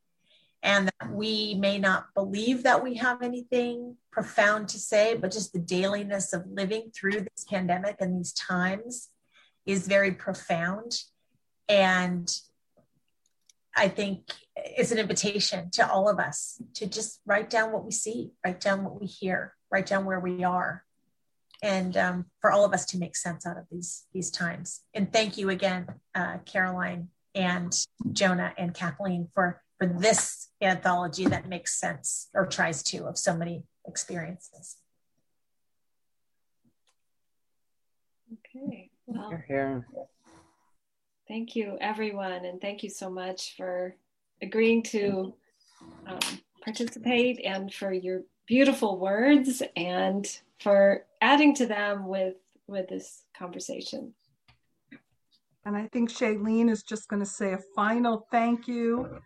[0.62, 5.54] And that we may not believe that we have anything profound to say, but just
[5.54, 9.10] the dailiness of living through this pandemic and these times
[9.66, 10.92] is very profound.
[11.70, 12.30] And
[13.76, 17.92] I think it's an invitation to all of us to just write down what we
[17.92, 20.84] see, write down what we hear, write down where we are,
[21.64, 24.81] and um, for all of us to make sense out of these these times.
[24.94, 27.73] And thank you again, uh, Caroline and
[28.11, 33.35] Jona and Kathleen for for this anthology that makes sense or tries to of so
[33.35, 34.77] many experiences.
[38.34, 38.91] Okay.
[39.06, 39.88] Well, You're here.
[41.27, 43.95] Thank you, everyone, and thank you so much for
[44.41, 45.34] agreeing to
[46.06, 46.19] um,
[46.64, 50.27] participate and for your beautiful words and
[50.60, 52.36] for adding to them with
[52.68, 54.14] with this conversation.
[55.66, 59.20] And I think Shailene is just going to say a final thank you.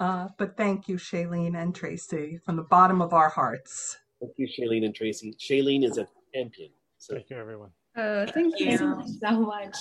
[0.00, 3.96] Uh, but thank you, Shailene and Tracy, from the bottom of our hearts.
[4.20, 5.34] Thank you, Shailene and Tracy.
[5.38, 6.70] Shailene is a champion.
[6.98, 7.14] So.
[7.14, 7.70] Thank you, everyone.
[7.96, 8.70] Oh, thank, Thank you.
[8.70, 9.18] you.
[9.20, 9.76] so much.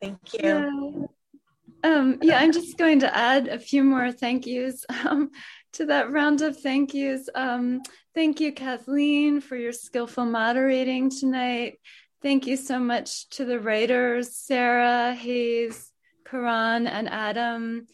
[0.00, 0.40] Thank you.
[0.42, 1.90] Yeah.
[1.90, 5.30] Um, yeah, I'm just going to add a few more thank yous um,
[5.74, 7.28] to that round of thank yous.
[7.34, 7.82] Um,
[8.14, 11.80] thank you, Kathleen, for your skillful moderating tonight.
[12.22, 15.90] Thank you so much to the writers, Sarah, Hayes,
[16.24, 17.86] Karan, and Adam,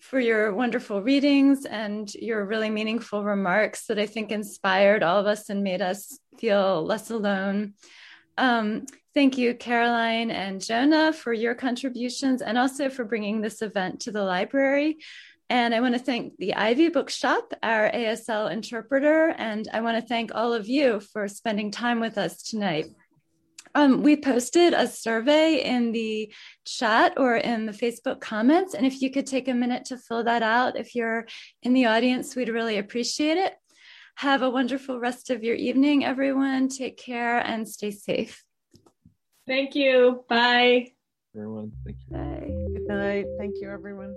[0.00, 5.26] for your wonderful readings and your really meaningful remarks that I think inspired all of
[5.26, 7.74] us and made us feel less alone.
[8.38, 14.00] Um, thank you, Caroline and Jona, for your contributions and also for bringing this event
[14.00, 14.98] to the library.
[15.48, 20.06] And I want to thank the Ivy Bookshop, our ASL interpreter, and I want to
[20.06, 22.86] thank all of you for spending time with us tonight.
[23.76, 26.32] Um, we posted a survey in the
[26.64, 28.74] chat or in the Facebook comments.
[28.74, 31.26] And if you could take a minute to fill that out, if you're
[31.62, 33.54] in the audience, we'd really appreciate it.
[34.16, 36.68] Have a wonderful rest of your evening, everyone.
[36.68, 38.42] Take care and stay safe.
[39.46, 40.24] Thank you.
[40.26, 40.92] Bye.
[41.36, 42.16] Everyone, thank you.
[42.16, 42.78] Bye.
[42.78, 43.26] Good night.
[43.38, 44.16] Thank you, everyone.